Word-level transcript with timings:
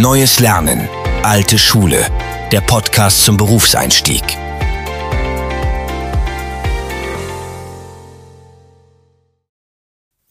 Neues 0.00 0.40
Lernen. 0.40 0.88
Alte 1.22 1.58
Schule. 1.58 2.06
Der 2.50 2.62
Podcast 2.62 3.22
zum 3.22 3.36
Berufseinstieg. 3.36 4.22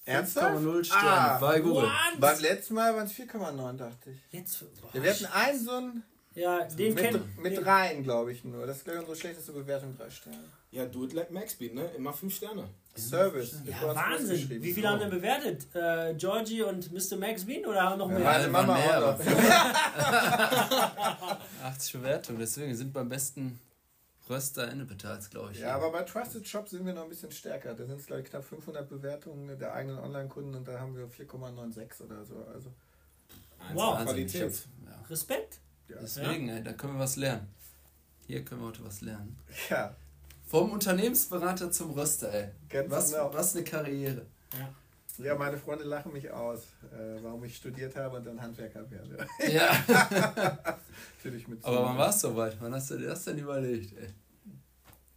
Ernsthaft? 0.05 0.57
6,0 0.57 0.83
Sterne. 0.85 1.07
Ah, 1.07 1.37
Bei 1.39 1.59
Google. 1.59 1.83
What? 1.83 2.19
Beim 2.19 2.39
letzten 2.39 2.73
Mal 2.73 2.95
waren 2.95 3.05
es 3.05 3.13
4,9, 3.13 3.77
dachte 3.77 4.09
ich. 4.09 4.17
Jetzt, 4.31 4.59
boah, 4.81 4.89
Ja, 4.93 5.03
wir 5.03 5.11
hatten 5.11 5.25
einen 5.27 5.59
so 5.63 5.71
einen 5.71 6.03
ja, 6.33 6.63
den 6.65 6.95
kennen. 6.95 7.33
mit, 7.37 7.57
mit 7.57 7.65
rein, 7.65 8.03
glaube 8.03 8.31
ich 8.31 8.43
nur. 8.43 8.65
Das 8.65 8.77
ist, 8.77 8.85
glaube 8.85 8.97
ich, 8.97 9.01
unsere 9.01 9.19
schlechteste 9.19 9.51
Bewertung, 9.51 9.95
drei 9.95 10.09
Sterne. 10.09 10.37
Ja, 10.71 10.85
do 10.85 11.03
it 11.03 11.13
like 11.13 11.31
Maxbeat, 11.31 11.75
ne? 11.75 11.85
Immer 11.95 12.13
5 12.13 12.33
Sterne. 12.35 12.69
Service. 12.99 13.55
Ja, 13.65 13.95
Wahnsinn. 13.95 14.49
Wie 14.61 14.73
viele 14.73 14.89
haben 14.89 14.99
denn 14.99 15.09
bewertet? 15.09 15.65
Äh, 15.73 16.13
Georgie 16.15 16.61
und 16.63 16.91
Mr. 16.91 17.17
Max 17.17 17.45
Bean 17.45 17.65
oder 17.65 17.95
noch 17.97 18.07
mehr? 18.07 18.19
Meine 18.19 18.47
Mama 18.47 18.75
mehr, 18.77 18.97
auch 19.09 19.17
noch. 19.17 19.25
80 21.63 21.93
Bewertungen, 21.93 22.39
deswegen 22.39 22.75
sind 22.75 22.93
beim 22.93 23.09
besten 23.09 23.59
Röster 24.29 24.71
Innepetals, 24.71 25.29
glaube 25.31 25.53
ich. 25.53 25.59
Ja, 25.59 25.75
aber 25.75 25.91
bei 25.91 26.03
Trusted 26.03 26.47
Shop 26.47 26.67
sind 26.69 26.85
wir 26.85 26.93
noch 26.93 27.03
ein 27.03 27.09
bisschen 27.09 27.31
stärker. 27.31 27.73
Da 27.73 27.85
sind 27.85 27.99
es, 27.99 28.05
glaube 28.05 28.21
ich, 28.21 28.29
knapp 28.29 28.43
500 28.45 28.87
Bewertungen 28.87 29.57
der 29.57 29.73
eigenen 29.73 29.97
Online-Kunden 29.97 30.53
und 30.55 30.67
da 30.67 30.79
haben 30.79 30.95
wir 30.95 31.07
4,96 31.07 32.03
oder 32.05 32.23
so. 32.25 32.45
Also, 32.53 32.71
Wow. 33.73 34.03
Qualität. 34.03 34.43
hab- 34.53 34.91
ja. 34.93 35.05
Respekt. 35.09 35.59
ja. 35.89 35.97
Deswegen, 36.01 36.47
ey, 36.49 36.63
da 36.63 36.73
können 36.73 36.93
wir 36.93 36.99
was 36.99 37.15
lernen. 37.15 37.47
Hier 38.27 38.45
können 38.45 38.61
wir 38.61 38.67
heute 38.67 38.85
was 38.85 39.01
lernen. 39.01 39.35
ja. 39.69 39.95
Vom 40.49 40.71
Unternehmensberater 40.71 41.69
zum 41.71 41.91
Röster, 41.91 42.33
ey. 42.33 42.49
Ganz 42.69 42.89
Was, 42.89 43.11
genau. 43.11 43.31
was 43.31 43.55
eine 43.55 43.63
Karriere. 43.63 44.25
Ja, 45.19 45.35
meine 45.35 45.57
Freunde 45.57 45.83
lachen 45.83 46.11
mich 46.11 46.31
aus, 46.31 46.69
äh, 46.91 47.21
warum 47.21 47.43
ich 47.43 47.55
studiert 47.55 47.95
habe 47.95 48.17
und 48.17 48.25
dann 48.25 48.41
Handwerker 48.41 48.89
werde. 48.89 49.27
Ja, 49.47 49.71
Natürlich 51.17 51.47
mit 51.47 51.63
aber 51.63 51.83
wann 51.83 51.97
war 51.99 52.09
es 52.09 52.21
soweit? 52.21 52.57
Wann 52.59 52.73
hast 52.73 52.89
du 52.89 52.97
dir 52.97 53.09
das 53.09 53.25
denn 53.25 53.37
überlegt, 53.37 53.95
ey? 53.95 54.07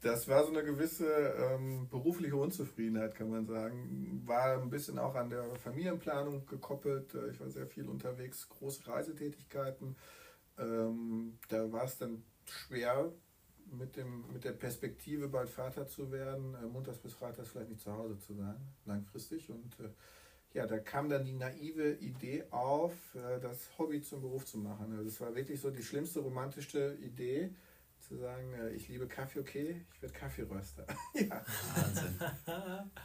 Das 0.02 0.28
war 0.28 0.44
so 0.44 0.50
eine 0.50 0.64
gewisse 0.64 1.06
ähm, 1.06 1.88
berufliche 1.88 2.36
Unzufriedenheit, 2.36 3.14
kann 3.14 3.30
man 3.30 3.46
sagen. 3.46 4.20
War 4.26 4.60
ein 4.60 4.68
bisschen 4.68 4.98
auch 4.98 5.14
an 5.14 5.30
der 5.30 5.44
Familienplanung 5.64 6.44
gekoppelt. 6.44 7.14
Äh, 7.14 7.30
Ich 7.30 7.40
war 7.40 7.48
sehr 7.48 7.66
viel 7.68 7.88
unterwegs, 7.88 8.46
große 8.50 8.86
Reisetätigkeiten. 8.86 9.96
Ähm, 10.58 11.38
da 11.48 11.72
war 11.72 11.84
es 11.84 11.96
dann 11.96 12.22
schwer, 12.44 13.10
mit, 13.72 13.96
dem, 13.96 14.24
mit 14.32 14.44
der 14.44 14.52
Perspektive 14.52 15.28
bald 15.28 15.48
Vater 15.48 15.86
zu 15.86 16.10
werden, 16.10 16.54
äh, 16.54 16.66
montags 16.66 16.98
bis 16.98 17.14
freitags 17.14 17.48
vielleicht 17.48 17.70
nicht 17.70 17.80
zu 17.80 17.92
Hause 17.92 18.18
zu 18.18 18.34
sein, 18.34 18.56
langfristig. 18.84 19.50
Und 19.50 19.78
äh, 19.80 19.90
ja, 20.54 20.66
da 20.66 20.78
kam 20.78 21.08
dann 21.08 21.24
die 21.24 21.32
naive 21.32 21.94
Idee 21.94 22.44
auf, 22.50 22.92
äh, 23.14 23.40
das 23.40 23.70
Hobby 23.78 24.02
zum 24.02 24.20
Beruf 24.20 24.44
zu 24.44 24.58
machen. 24.58 24.92
Also 24.92 25.04
das 25.04 25.20
war 25.20 25.34
wirklich 25.34 25.60
so 25.60 25.70
die 25.70 25.82
schlimmste, 25.82 26.20
romantischste 26.20 26.98
Idee, 27.00 27.54
zu 28.00 28.16
sagen, 28.16 28.52
äh, 28.54 28.70
ich 28.70 28.88
liebe 28.88 29.06
Kaffee, 29.06 29.40
okay, 29.40 29.84
ich 29.94 30.02
werde 30.02 30.14
Kaffeeröster. 30.14 30.86
ja. 31.14 31.44
Wahnsinn. 31.74 32.90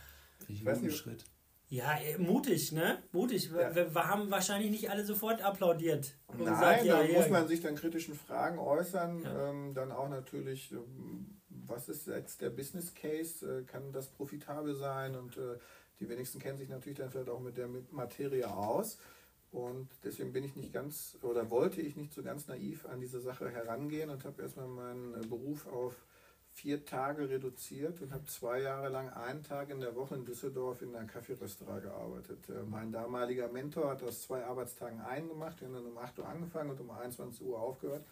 Ich 0.50 0.64
weiß 0.64 0.82
nicht, 0.82 0.96
Schritt. 0.96 1.26
Ja, 1.70 1.98
äh, 1.98 2.18
mutig, 2.18 2.72
ne? 2.72 3.04
Mutig. 3.12 3.52
Wir, 3.54 3.62
Ja. 3.62 3.76
wir, 3.76 3.94
wir 3.94 4.08
haben 4.08 4.32
wahrscheinlich 4.32 4.72
nicht 4.72 4.90
alle 4.90 5.04
sofort 5.04 5.42
applaudiert. 5.42 6.14
Nein, 6.30 6.46
gesagt, 6.46 6.86
ja, 6.86 7.00
da 7.00 7.04
ja. 7.04 7.20
muss 7.20 7.30
man 7.30 7.48
sich 7.48 7.62
dann 7.62 7.76
kritischen 7.76 8.16
Fragen 8.16 8.58
äußern. 8.58 9.26
Ähm, 9.26 9.74
dann 9.74 9.92
auch 9.92 10.10
natürlich, 10.10 10.72
ähm, 10.72 11.42
was 11.50 11.90
ist 11.90 12.08
jetzt 12.08 12.42
der 12.42 12.52
Business 12.52 12.94
Case? 12.94 13.46
Äh, 13.46 13.64
kann 13.64 13.92
das 13.92 14.08
profitabel 14.08 14.76
sein? 14.76 15.16
Und 15.16 15.36
äh, 15.36 15.58
die 16.00 16.08
wenigsten 16.08 16.40
kennen 16.40 16.58
sich 16.58 16.70
natürlich 16.70 17.00
dann 17.00 17.12
vielleicht 17.12 17.30
auch 17.30 17.42
mit 17.42 17.58
der 17.58 17.68
Materie 17.92 18.50
aus. 18.50 18.98
Und 19.52 19.90
deswegen 20.04 20.32
bin 20.34 20.44
ich 20.44 20.56
nicht 20.56 20.72
ganz, 20.74 21.18
oder 21.22 21.50
wollte 21.50 21.82
ich 21.82 21.96
nicht 21.96 22.14
so 22.14 22.22
ganz 22.24 22.48
naiv 22.48 22.86
an 22.86 23.02
diese 23.02 23.20
Sache 23.20 23.50
herangehen 23.50 24.10
und 24.10 24.24
habe 24.24 24.42
erstmal 24.42 24.68
meinen 24.68 25.16
äh, 25.16 25.26
Beruf 25.26 25.68
auf 25.68 25.96
vier 26.58 26.84
Tage 26.86 27.30
reduziert 27.30 28.02
und 28.02 28.12
habe 28.12 28.26
zwei 28.26 28.62
Jahre 28.62 28.90
lang 28.90 29.10
einen 29.14 29.44
Tag 29.44 29.70
in 29.70 29.80
der 29.80 29.96
Woche 29.96 30.16
in 30.16 30.26
Düsseldorf 30.26 30.82
in 30.82 30.96
einer 30.96 31.06
Kaffeerösterei 31.06 31.82
gearbeitet. 31.82 32.40
Äh, 32.50 32.64
Mein 32.68 32.92
damaliger 32.92 33.48
Mentor 33.48 33.92
hat 33.92 34.02
aus 34.02 34.24
zwei 34.24 34.44
Arbeitstagen 34.44 35.00
einen 35.02 35.30
gemacht, 35.30 35.62
wir 35.62 35.70
dann 35.70 35.86
um 35.86 35.98
8 35.98 36.18
Uhr 36.18 36.28
angefangen 36.28 36.72
und 36.72 36.82
um 36.82 36.90
21 36.90 37.46
Uhr 37.46 37.60
aufgehört. 37.60 38.04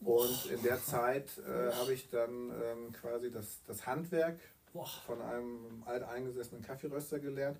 Und 0.00 0.50
in 0.50 0.62
der 0.62 0.82
Zeit 0.82 1.28
äh, 1.38 1.72
habe 1.74 1.92
ich 1.92 2.08
dann 2.08 2.50
ähm, 2.50 2.92
quasi 2.92 3.30
das, 3.30 3.58
das 3.66 3.86
Handwerk. 3.86 4.38
Von 4.82 5.22
einem 5.22 5.82
alteingesessenen 5.86 6.62
Kaffeeröster 6.64 7.20
gelernt. 7.20 7.58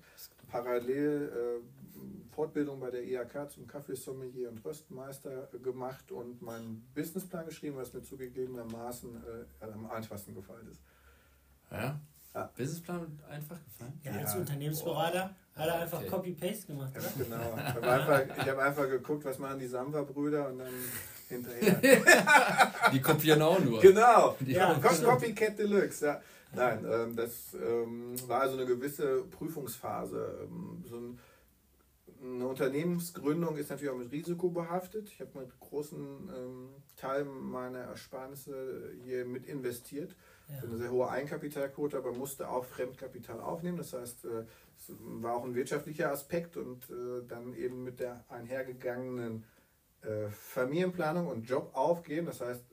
Parallel 0.51 1.31
äh, 1.33 2.33
Fortbildung 2.35 2.79
bei 2.79 2.91
der 2.91 3.03
IHK 3.03 3.49
zum 3.49 3.65
Kaffeesommelier 3.67 4.49
und 4.49 4.63
Röstmeister 4.65 5.47
gemacht 5.63 6.11
und 6.11 6.41
meinen 6.41 6.85
Businessplan 6.93 7.45
geschrieben, 7.45 7.77
was 7.77 7.93
mir 7.93 8.03
zugegebenermaßen 8.03 9.15
äh, 9.61 9.63
am 9.65 9.89
einfachsten 9.89 10.35
gefallen 10.35 10.67
ist. 10.69 10.81
Ja? 11.71 11.99
Ja. 12.33 12.49
Businessplan 12.57 13.17
einfach 13.29 13.57
gefallen? 13.63 13.99
Ja, 14.03 14.11
als 14.11 14.33
Ja. 14.33 14.39
Unternehmensberater 14.39 15.35
hat 15.55 15.67
er 15.67 15.75
einfach 15.81 15.99
Okay. 15.99 16.09
Copy-Paste 16.09 16.67
gemacht. 16.67 16.91
Ja, 16.95 17.23
genau. 17.23 17.57
Ich 17.57 17.75
habe 17.75 17.91
einfach, 17.91 18.37
hab 18.47 18.57
einfach 18.57 18.89
geguckt, 18.89 19.23
was 19.23 19.39
machen 19.39 19.57
die 19.59 19.67
Samba-Brüder 19.67 20.49
und 20.49 20.59
dann 20.59 20.73
hinterher. 21.29 21.79
Die 22.93 23.01
kopieren 23.01 23.41
auch 23.41 23.57
nur. 23.59 23.79
genau. 23.79 24.35
Die 24.41 24.51
Ja. 24.51 24.73
Cop- 24.75 25.01
Copycat 25.03 25.57
Deluxe, 25.57 26.05
ja. 26.05 26.21
Nein, 26.55 26.85
ähm, 26.89 27.15
das 27.15 27.53
ähm, 27.53 28.15
war 28.27 28.41
also 28.41 28.57
eine 28.57 28.65
gewisse 28.65 29.23
Prüfungsphase. 29.23 30.39
Ähm, 30.43 30.83
so 30.87 30.97
ein, 30.97 31.19
eine 32.23 32.47
Unternehmensgründung 32.47 33.57
ist 33.57 33.69
natürlich 33.69 33.93
auch 33.93 33.97
mit 33.97 34.11
Risiko 34.11 34.49
behaftet. 34.49 35.09
Ich 35.09 35.19
habe 35.19 35.39
mit 35.39 35.59
großen 35.59 35.99
ähm, 35.99 36.69
Teil 36.95 37.25
meiner 37.25 37.79
Ersparnisse 37.79 38.93
hier 39.03 39.25
mit 39.25 39.45
investiert. 39.45 40.15
Ja. 40.47 40.61
Eine 40.63 40.77
sehr 40.77 40.91
hohe 40.91 41.09
Eigenkapitalquote, 41.09 41.97
aber 41.97 42.13
musste 42.13 42.49
auch 42.49 42.65
Fremdkapital 42.65 43.39
aufnehmen. 43.39 43.77
Das 43.77 43.93
heißt, 43.93 44.25
äh, 44.25 44.45
es 44.77 44.93
war 44.99 45.35
auch 45.35 45.43
ein 45.43 45.55
wirtschaftlicher 45.55 46.11
Aspekt 46.11 46.57
und 46.57 46.89
äh, 46.89 47.25
dann 47.27 47.53
eben 47.53 47.83
mit 47.83 47.99
der 47.99 48.23
einhergegangenen 48.29 49.45
äh, 50.01 50.29
Familienplanung 50.29 51.27
und 51.27 51.49
Job 51.49 51.71
aufgeben. 51.73 52.27
Das 52.27 52.41
heißt, 52.41 52.63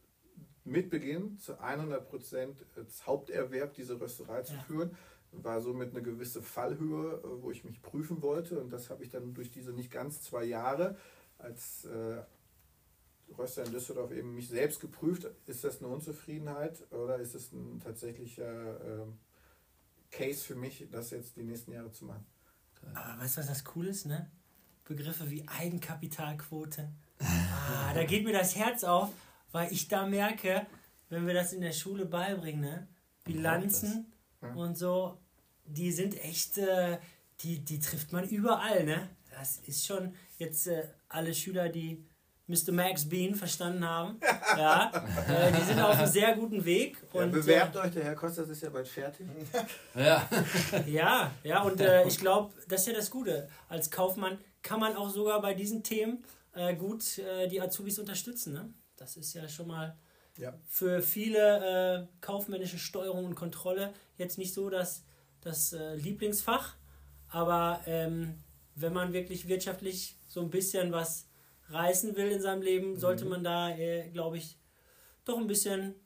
mit 0.65 0.91
Beginn 0.91 1.39
zu 1.39 1.59
100 1.61 2.09
Prozent 2.09 2.65
als 2.77 3.07
Haupterwerb 3.07 3.75
diese 3.75 4.01
Rösterei 4.01 4.43
zu 4.43 4.55
Ja. 4.55 4.63
führen, 4.63 4.97
war 5.33 5.61
somit 5.63 5.91
eine 5.91 6.03
gewisse 6.03 6.43
Fallhöhe, 6.43 7.15
äh, 7.25 7.43
wo 7.43 7.51
ich 7.51 7.65
mich 7.65 7.81
prüfen 7.83 8.23
wollte. 8.23 8.61
Und 8.61 8.71
das 8.71 8.91
habe 8.91 9.03
ich 9.03 9.11
dann 9.11 9.35
durch 9.35 9.51
diese 9.51 9.73
nicht 9.73 9.91
ganz 9.91 10.21
zwei 10.23 10.45
Jahre 10.45 10.97
als 11.39 11.85
äh, 11.87 12.23
Röster 13.39 13.65
in 13.65 13.73
Düsseldorf 13.73 14.13
eben 14.13 14.35
mich 14.35 14.49
selbst 14.49 14.81
geprüft. 14.81 15.27
Ist 15.47 15.65
das 15.65 15.79
eine 15.83 15.89
Unzufriedenheit 15.93 16.91
oder 16.93 17.17
ist 17.19 17.35
es 17.35 17.51
ein 17.53 17.81
tatsächlicher 17.81 18.81
ähm, 19.03 19.19
Case 20.11 20.45
für 20.45 20.55
mich, 20.55 20.87
das 20.91 21.11
jetzt 21.11 21.37
die 21.37 21.43
nächsten 21.43 21.73
Jahre 21.73 21.91
zu 21.91 22.05
machen? 22.05 22.27
Aber 22.95 23.23
weißt 23.23 23.37
du, 23.37 23.41
was 23.41 23.49
das 23.49 23.65
cool 23.75 23.87
ist, 23.89 24.05
ne? 24.07 24.31
Begriffe 24.85 25.31
wie 25.31 25.47
Eigenkapitalquote. 25.49 26.91
Ah, 27.21 27.95
da 27.95 28.05
geht 28.05 28.25
mir 28.25 28.33
das 28.33 28.57
Herz 28.57 28.85
auf, 28.85 29.11
weil 29.53 29.73
ich 29.73 29.89
da 29.89 30.07
merke, 30.07 30.67
wenn 31.09 31.27
wir 31.27 31.35
das 31.35 31.53
in 31.53 31.61
der 31.61 31.73
Schule 31.73 32.07
beibringen, 32.07 32.61
ne? 32.61 32.89
Bilanzen 33.25 34.13
Ja. 34.43 34.53
und 34.55 34.77
so, 34.77 35.19
die 35.65 35.93
sind 35.93 36.19
echt, 36.23 36.59
äh, 36.59 36.99
die, 37.41 37.61
die 37.61 37.79
trifft 37.79 38.13
man 38.13 38.29
überall, 38.29 38.85
ne? 38.85 39.09
Das 39.39 39.59
ist 39.67 39.87
schon 39.87 40.15
jetzt 40.39 40.67
äh, 40.67 40.89
alle 41.09 41.33
Schüler, 41.35 41.69
die 41.69 42.05
Mr. 42.49 42.73
Max 42.73 43.09
Bean 43.09 43.35
verstanden 43.35 43.87
haben, 43.89 44.19
ja, 44.59 44.91
äh, 45.29 45.53
die 45.53 45.63
sind 45.65 45.81
auf 45.81 45.97
einem 45.97 46.07
sehr 46.11 46.35
guten 46.35 46.65
Weg. 46.65 46.97
Ja, 47.15 47.21
Und, 47.23 47.31
bewerbt 47.31 47.77
äh, 47.77 47.79
euch, 47.79 47.93
der 47.93 48.05
Herr 48.05 48.15
Kostas 48.17 48.49
ist 48.49 48.63
ja 48.63 48.69
bald 48.71 48.89
fertig. 48.89 49.27
Ja. 49.95 50.29
Ja, 50.87 51.31
ja, 51.45 51.63
und 51.63 51.81
äh, 51.81 52.07
ich 52.07 52.19
glaube, 52.19 52.53
das 52.69 52.81
ist 52.83 52.87
ja 52.89 52.95
das 52.95 53.11
Gute. 53.11 53.49
Als 53.69 53.91
Kaufmann 53.91 54.39
kann 54.63 54.81
man 54.81 54.97
auch 54.97 55.09
sogar 55.09 55.41
bei 55.41 55.55
diesen 55.55 55.83
Themen 55.83 56.25
äh, 56.55 56.75
gut 56.75 57.19
äh, 57.19 57.47
die 57.49 57.61
Azubis 57.61 57.99
unterstützen. 57.99 58.53
Ne? 58.53 58.75
Das 59.03 59.17
ist 59.17 59.35
ja 59.35 59.49
schon 59.49 59.67
mal 59.67 59.97
Ja. 60.39 60.55
für 60.69 61.03
viele 61.03 62.05
äh, 62.05 62.07
kaufmännische 62.21 62.79
Steuerung 62.79 63.25
und 63.25 63.35
Kontrolle 63.35 63.93
jetzt 64.17 64.39
nicht 64.39 64.55
so 64.55 64.71
das, 64.71 65.05
das 65.41 65.73
äh, 65.73 65.97
Lieblingsfach. 65.97 66.77
Aber 67.29 67.81
ähm, 67.87 68.39
wenn 68.77 68.93
man 68.93 69.13
wirklich 69.13 69.49
wirtschaftlich 69.49 70.17
so 70.29 70.41
ein 70.41 70.51
bisschen 70.51 70.93
was 70.93 71.29
reißen 71.71 72.15
will 72.15 72.31
in 72.31 72.41
seinem 72.41 72.63
Leben, 72.63 72.97
sollte 72.97 73.25
man 73.25 73.43
da, 73.43 73.71
äh, 73.77 74.09
glaube 74.11 74.37
ich, 74.37 74.57
doch 75.25 75.39
ein 75.39 75.49
bisschen 75.49 75.97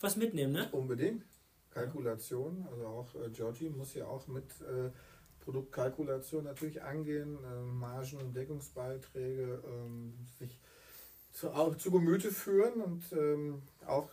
was 0.00 0.16
mitnehmen. 0.16 0.54
Ne? 0.54 0.70
Unbedingt. 0.72 1.26
Kalkulation, 1.68 2.66
also 2.70 2.86
auch 2.86 3.14
äh, 3.16 3.28
Georgie 3.28 3.68
muss 3.68 3.92
ja 3.92 4.06
auch 4.06 4.26
mit 4.28 4.50
äh, 4.62 4.90
Produktkalkulation 5.40 6.44
natürlich 6.44 6.82
angehen, 6.82 7.36
äh, 7.44 7.60
Margen 7.60 8.16
und 8.16 8.34
Deckungsbeiträge 8.34 9.62
ähm, 9.66 10.14
sich 10.38 10.58
zu, 11.36 11.50
auch 11.50 11.76
zu 11.76 11.90
Gemüte 11.90 12.30
führen 12.30 12.80
und 12.80 13.04
ähm, 13.12 13.62
auch, 13.86 14.08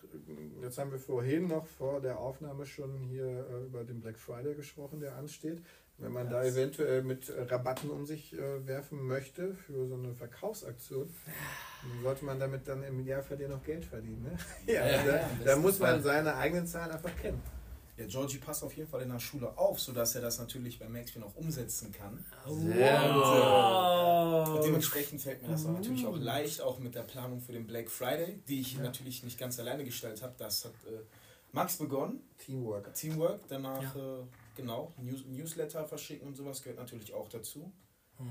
jetzt 0.62 0.78
haben 0.78 0.92
wir 0.92 1.00
vorhin 1.00 1.48
noch 1.48 1.66
vor 1.66 2.02
der 2.02 2.20
Aufnahme 2.20 2.66
schon 2.66 3.00
hier 3.10 3.48
äh, 3.50 3.66
über 3.66 3.86
den 3.86 4.02
Black 4.02 4.20
Friday 4.20 4.54
gesprochen, 4.56 5.00
der 5.00 5.16
ansteht. 5.16 5.62
Wenn 6.00 6.12
man 6.12 6.30
da 6.30 6.44
eventuell 6.44 7.04
mit 7.04 7.32
Rabatten 7.50 7.90
um 7.92 8.06
sich 8.06 8.34
äh, 8.34 8.68
werfen 8.68 9.08
möchte 9.08 9.54
für 9.54 9.88
so 9.88 9.94
eine 9.94 10.14
Verkaufsaktion, 10.16 11.08
sollte 12.02 12.26
man 12.26 12.40
damit 12.40 12.68
dann 12.68 12.84
im 12.84 13.00
Idealfall 13.00 13.38
noch 13.48 13.64
Geld 13.64 13.86
verdienen. 13.86 14.24
Ne? 14.24 14.38
Ja, 14.74 14.86
Ja, 14.86 15.04
da, 15.04 15.16
ja, 15.16 15.30
da 15.46 15.56
muss 15.56 15.80
man 15.80 16.04
seine 16.04 16.36
eigenen 16.36 16.68
Zahlen 16.68 16.92
einfach 16.92 17.16
kennen. 17.22 17.42
Ja, 17.96 18.06
Georgie 18.08 18.40
passt 18.40 18.64
auf 18.64 18.76
jeden 18.76 18.90
Fall 18.90 19.04
in 19.04 19.10
der 19.10 19.20
Schule 19.20 19.56
auf, 19.56 19.80
sodass 19.80 20.16
er 20.16 20.22
das 20.22 20.40
natürlich 20.40 20.80
bei 20.80 20.90
Maxwin 20.90 21.22
auch 21.24 21.36
umsetzen 21.36 21.92
kann. 21.92 22.26
Wow. 22.46 24.50
Und 24.56 24.66
dementsprechend 24.66 25.22
fällt 25.22 25.44
mir 25.44 25.50
das 25.50 25.66
auch 25.66 25.72
natürlich 25.72 26.06
auch 26.06 26.18
leicht, 26.18 26.62
auch 26.62 26.80
mit 26.80 26.96
der 26.96 27.04
Planung 27.04 27.40
für 27.40 27.52
den 27.54 27.68
Black 27.68 27.90
Friday, 27.92 28.42
die 28.48 28.62
ich 28.62 28.78
natürlich 28.80 29.24
nicht 29.24 29.38
ganz 29.38 29.60
alleine 29.60 29.84
gestellt 29.84 30.24
habe. 30.24 30.34
Das 30.38 30.66
hat 30.66 30.72
äh, 30.88 31.02
Max 31.52 31.78
begonnen, 31.78 32.22
Teamwork. 32.40 32.92
Teamwork, 32.96 33.42
danach 33.48 33.96
Ja. 33.96 34.22
äh, 34.22 34.24
genau 34.56 34.92
News 34.98 35.24
Newsletter 35.28 35.86
verschicken 35.86 36.28
und 36.28 36.36
sowas 36.36 36.64
gehört 36.64 36.80
natürlich 36.80 37.14
auch 37.14 37.30
dazu. 37.30 37.72
Ja. 38.20 38.26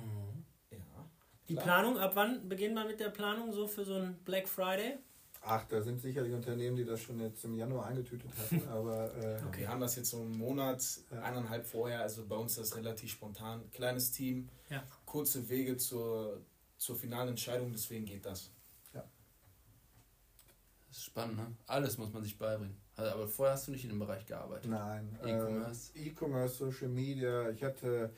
Die. 1.49 1.55
Planung, 1.55 1.99
ab 1.99 2.13
wann 2.15 2.49
beginnt 2.49 2.75
man 2.75 2.89
mit 2.89 2.99
der 2.99 3.11
Planung 3.11 3.53
so 3.53 3.69
für 3.69 3.85
so 3.85 3.95
ein 3.95 4.15
Black 4.25 4.49
Friday? 4.49 4.99
Ach, 5.45 5.65
da 5.65 5.83
sind 5.83 6.01
sicherlich 6.01 6.33
Unternehmen, 6.33 6.77
die 6.77 6.85
das 6.85 7.01
schon 7.01 7.19
jetzt 7.19 7.45
im 7.45 7.55
Januar 7.55 7.87
eingetütet 7.87 8.31
hatten, 8.39 8.69
aber 8.69 9.13
äh, 9.17 9.41
Wir 9.59 9.69
haben 9.69 9.81
das 9.81 9.97
jetzt 9.97 10.11
so 10.11 10.21
einen 10.21 10.39
Monat, 10.39 10.85
eineinhalb 11.11 11.67
vorher, 11.67 12.01
also 12.03 12.25
bei 12.27 12.37
uns 12.37 12.57
ist 12.59 12.71
das 12.71 12.77
relativ 12.79 13.11
spontan. 13.11 13.69
Kleines 13.73 14.13
Team, 14.13 14.49
Ja. 14.71 14.85
kurze 15.05 15.49
Wege 15.49 15.77
zur, 15.77 16.41
zur 16.79 16.95
finalen 16.97 17.31
Entscheidung, 17.31 17.73
deswegen 17.73 18.05
geht 18.05 18.25
das. 18.25 18.51
Das 18.93 19.05
ist 20.99 21.05
spannend, 21.07 21.39
ne? 21.39 21.47
Alles 21.67 21.97
muss 21.97 22.13
man 22.13 22.23
sich 22.23 22.37
beibringen. 22.39 22.77
Also, 22.97 23.13
aber 23.13 23.27
vorher 23.27 23.55
hast 23.55 23.67
du 23.67 23.73
nicht 23.73 23.85
in 23.85 23.89
dem 23.91 23.99
Bereich 23.99 24.27
gearbeitet. 24.27 24.71
nein. 24.71 25.19
E-Commerce. 25.25 25.93
Äh, 25.97 26.09
E-Commerce, 26.09 26.55
Social 26.57 26.89
Media. 26.89 27.49
Ich 27.49 27.65
hatte 27.65 28.13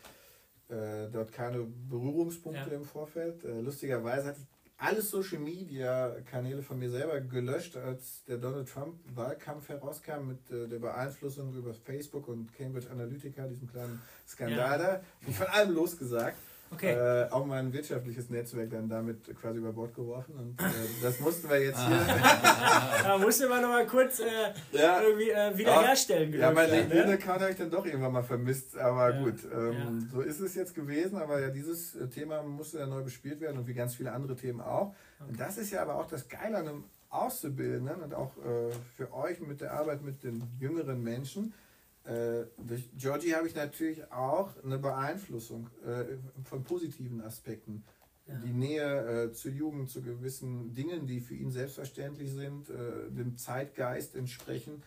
äh, 0.69 1.09
dort 1.09 1.31
keine 1.31 1.63
Berührungspunkte 1.63 2.71
Ja. 2.71 2.77
im 2.77 2.85
Vorfeld. 2.85 3.45
Äh, 3.45 3.61
lustigerweise 3.61 4.27
hatte 4.31 4.41
ich 4.41 4.64
alle 4.77 5.03
Social 5.03 5.39
Media 5.39 6.17
Kanäle 6.31 6.63
von 6.63 6.79
mir 6.79 6.91
selber 6.91 7.21
gelöscht, 7.21 7.77
als 7.77 8.25
der 8.25 8.39
Donald 8.39 8.69
Trump 8.69 8.99
Wahlkampf 9.15 9.69
herauskam 9.69 10.27
mit 10.27 10.51
äh, 10.51 10.69
der 10.69 10.79
Beeinflussung 10.79 11.55
über 11.55 11.75
Facebook 11.75 12.29
und 12.29 12.53
Cambridge 12.55 12.91
Analytica, 12.91 13.47
diesem 13.47 13.71
kleinen 13.71 14.03
Skandal 14.27 14.79
da. 14.79 15.01
Ich 15.27 15.37
von 15.37 15.47
allem 15.47 15.75
losgesagt. 15.75 16.37
Okay. 16.75 16.93
Äh, 16.93 17.31
auch 17.31 17.45
mein 17.47 17.73
wirtschaftliches 17.73 18.31
Netzwerk 18.31 18.71
dann 18.71 18.89
damit 18.89 19.35
quasi 19.41 19.59
über 19.59 19.73
Bord 19.73 19.95
geworfen 19.95 20.35
und 20.37 20.61
äh, 20.61 20.65
das 21.03 21.21
mussten 21.21 21.49
wir 21.49 21.61
jetzt 21.63 21.79
hier. 21.81 22.01
Da 23.05 23.19
musste 23.19 23.49
man 23.49 23.63
noch 23.63 23.69
mal 23.69 23.87
kurz 23.87 24.21
äh, 24.21 24.25
ja, 24.73 25.01
irgendwie 25.03 25.31
äh, 25.31 25.57
wiederherstellen. 25.57 26.33
ja, 26.33 26.51
mein 26.51 26.69
glaub 26.69 26.81
ich, 26.81 26.89
ne? 26.89 26.95
LinkedIn-Account 26.95 27.41
habe 27.41 27.51
ich 27.51 27.57
dann 27.59 27.71
doch 27.71 27.85
irgendwann 27.87 28.13
mal 28.13 28.23
vermisst, 28.23 28.77
aber 28.79 29.15
Ja. 29.15 29.23
gut, 29.23 29.35
ähm, 29.53 30.09
so 30.13 30.21
ist 30.21 30.41
es 30.41 30.55
jetzt 30.55 30.75
gewesen, 30.75 31.17
aber 31.19 31.41
ja, 31.41 31.51
dieses 31.51 31.95
äh, 31.97 32.09
Thema 32.09 32.43
musste 32.43 32.79
ja 32.79 32.87
neu 32.87 33.03
bespielt 33.03 33.41
werden 33.41 33.59
und 33.59 33.67
wie 33.67 33.75
ganz 33.75 33.95
viele 33.95 34.13
andere 34.13 34.37
Themen 34.37 34.61
auch. 34.61 34.95
Und 35.29 35.39
das 35.39 35.59
ist 35.59 35.71
ja 35.71 35.83
aber 35.83 35.97
auch 35.97 36.07
das 36.07 36.29
Geile 36.29 36.59
an 36.59 36.69
einem 36.69 36.85
Auszubildenden 37.11 38.03
und 38.03 38.15
auch 38.15 38.33
äh, 38.39 38.73
für 38.97 39.13
euch 39.15 39.41
mit 39.41 39.61
der 39.61 39.73
Arbeit 39.75 40.03
mit 40.03 40.25
den 40.25 40.43
jüngeren 40.59 41.03
Menschen. 41.03 41.55
Äh, 42.05 42.45
durch 42.59 42.91
Georgie 42.97 43.35
habe 43.35 43.49
ich 43.49 43.55
natürlich 43.55 44.11
auch 44.13 44.51
eine 44.63 44.79
Beeinflussung 44.79 45.71
äh, 45.87 46.17
von 46.45 46.63
positiven 46.63 47.23
Aspekten. 47.23 47.85
Ja. 48.27 48.37
Die 48.39 48.53
Nähe 48.53 49.25
äh, 49.25 49.33
zur 49.33 49.53
Jugend, 49.53 49.91
zu 49.91 50.03
gewissen 50.03 50.75
Dingen, 50.75 51.07
die 51.07 51.21
für 51.21 51.35
ihn 51.35 51.51
selbstverständlich 51.51 52.33
sind, 52.33 52.69
äh, 52.71 53.11
dem 53.11 53.37
Zeitgeist 53.37 54.17
entsprechen, 54.17 54.83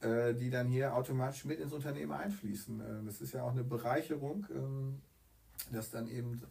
äh, 0.00 0.34
die 0.34 0.50
dann 0.50 0.68
hier 0.68 0.94
automatisch 0.94 1.44
mit 1.44 1.60
ins 1.60 1.72
Unternehmen 1.72 2.12
einfließen. 2.12 2.80
Äh, 2.80 3.04
das 3.04 3.20
ist 3.20 3.32
ja 3.32 3.42
auch 3.44 3.52
eine 3.52 3.64
Bereicherung, 3.64 4.46
ähm, 4.54 5.00
dass 5.70 5.90
dann 5.90 6.08
eben 6.08 6.42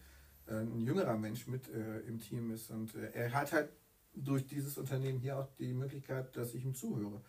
ein 0.47 0.81
jüngerer 0.81 1.15
Mensch 1.17 1.47
mit 1.47 1.69
im 2.07 2.19
Team 2.19 2.51
ist. 2.51 2.71
Und 2.71 2.93
er 2.95 3.31
hat 3.31 3.53
halt 3.53 3.69
durch 4.13 4.45
dieses 4.47 4.77
Unternehmen 4.77 5.19
hier 5.19 5.37
auch 5.37 5.47
die 5.59 5.73
Möglichkeit, 5.73 6.35
dass 6.35 6.53
ich 6.53 6.65
ihm 6.65 6.73
zuhöre. 6.73 7.21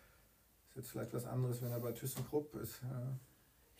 Ist 0.73 0.77
jetzt 0.77 0.91
vielleicht 0.91 1.13
was 1.13 1.27
anderes, 1.27 1.61
wenn 1.61 1.71
er 1.71 1.81
bei 1.81 1.93
ThyssenKrupp 1.93 2.55
ist. 2.55 2.81
Ja. 2.83 3.19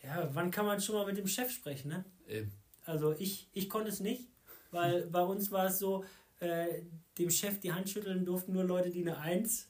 Ja, 0.03 0.29
wann 0.33 0.51
kann 0.51 0.67
man 0.67 0.79
schon 0.79 0.95
mal 0.95 1.07
mit 1.07 1.17
dem 1.17 1.27
Chef 1.27 1.49
sprechen, 1.49 1.87
ne? 1.87 2.05
Eben. 2.27 2.51
Also 2.85 3.13
ich, 3.17 3.49
ich 3.51 3.67
konnte 3.67 3.89
es 3.89 3.99
nicht, 3.99 4.29
weil 4.69 5.07
bei 5.11 5.23
uns 5.23 5.51
war 5.51 5.65
es 5.65 5.79
so, 5.79 6.05
äh, 6.39 6.83
dem 7.17 7.31
Chef 7.31 7.59
die 7.61 7.73
Hand 7.73 7.89
schütteln 7.89 8.25
durften 8.25 8.53
nur 8.53 8.63
Leute, 8.63 8.91
die 8.91 9.01
eine 9.01 9.17
1 9.17 9.69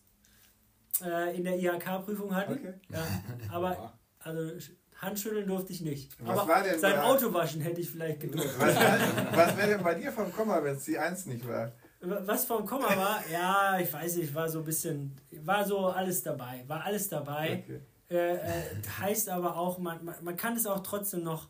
äh, 1.01 1.37
in 1.37 1.45
der 1.45 1.57
IHK-Prüfung 1.57 2.35
hatten. 2.35 2.53
Okay. 2.53 2.73
Ja, 2.89 3.07
aber 3.49 3.71
Ja. 3.77 3.99
also 4.19 4.51
Handschütteln 4.97 5.47
durfte 5.47 5.71
ich 5.71 5.81
nicht. 5.81 6.11
Was 6.19 6.39
aber 6.39 6.51
war 6.51 6.63
denn 6.63 6.79
sein 6.79 6.99
Auto 6.99 7.33
waschen 7.33 7.61
hätte 7.61 7.79
ich 7.79 7.89
vielleicht 7.89 8.19
gedurft. 8.19 8.59
Was, 8.59 8.75
was 8.75 9.57
wäre 9.57 9.67
denn 9.69 9.83
bei 9.83 9.95
dir 9.95 10.11
vom 10.11 10.31
Komma, 10.33 10.61
wenn 10.63 10.75
es 10.75 10.85
die 10.85 10.97
Eins 10.97 11.25
nicht 11.25 11.47
war? 11.47 11.71
Was 12.05 12.45
vom 12.45 12.65
Komma 12.65 12.88
war, 12.97 13.23
ja, 13.31 13.79
ich 13.79 13.91
weiß 13.94 14.17
nicht, 14.17 14.33
war 14.35 14.50
so 14.50 14.59
ein 14.59 14.65
bisschen, 14.65 15.15
war 15.41 15.65
so 15.65 15.88
alles 15.88 16.21
dabei, 16.21 16.63
war 16.67 16.83
alles 16.83 17.07
dabei. 17.07 17.63
Okay. 17.63 17.79
Äh, 18.09 18.35
äh, 18.35 18.63
heißt 19.00 19.29
aber 19.29 19.55
auch, 19.55 19.77
man, 19.77 20.03
man, 20.03 20.15
man 20.21 20.35
kann 20.35 20.55
es 20.57 20.65
auch 20.67 20.83
trotzdem 20.83 21.23
noch, 21.23 21.47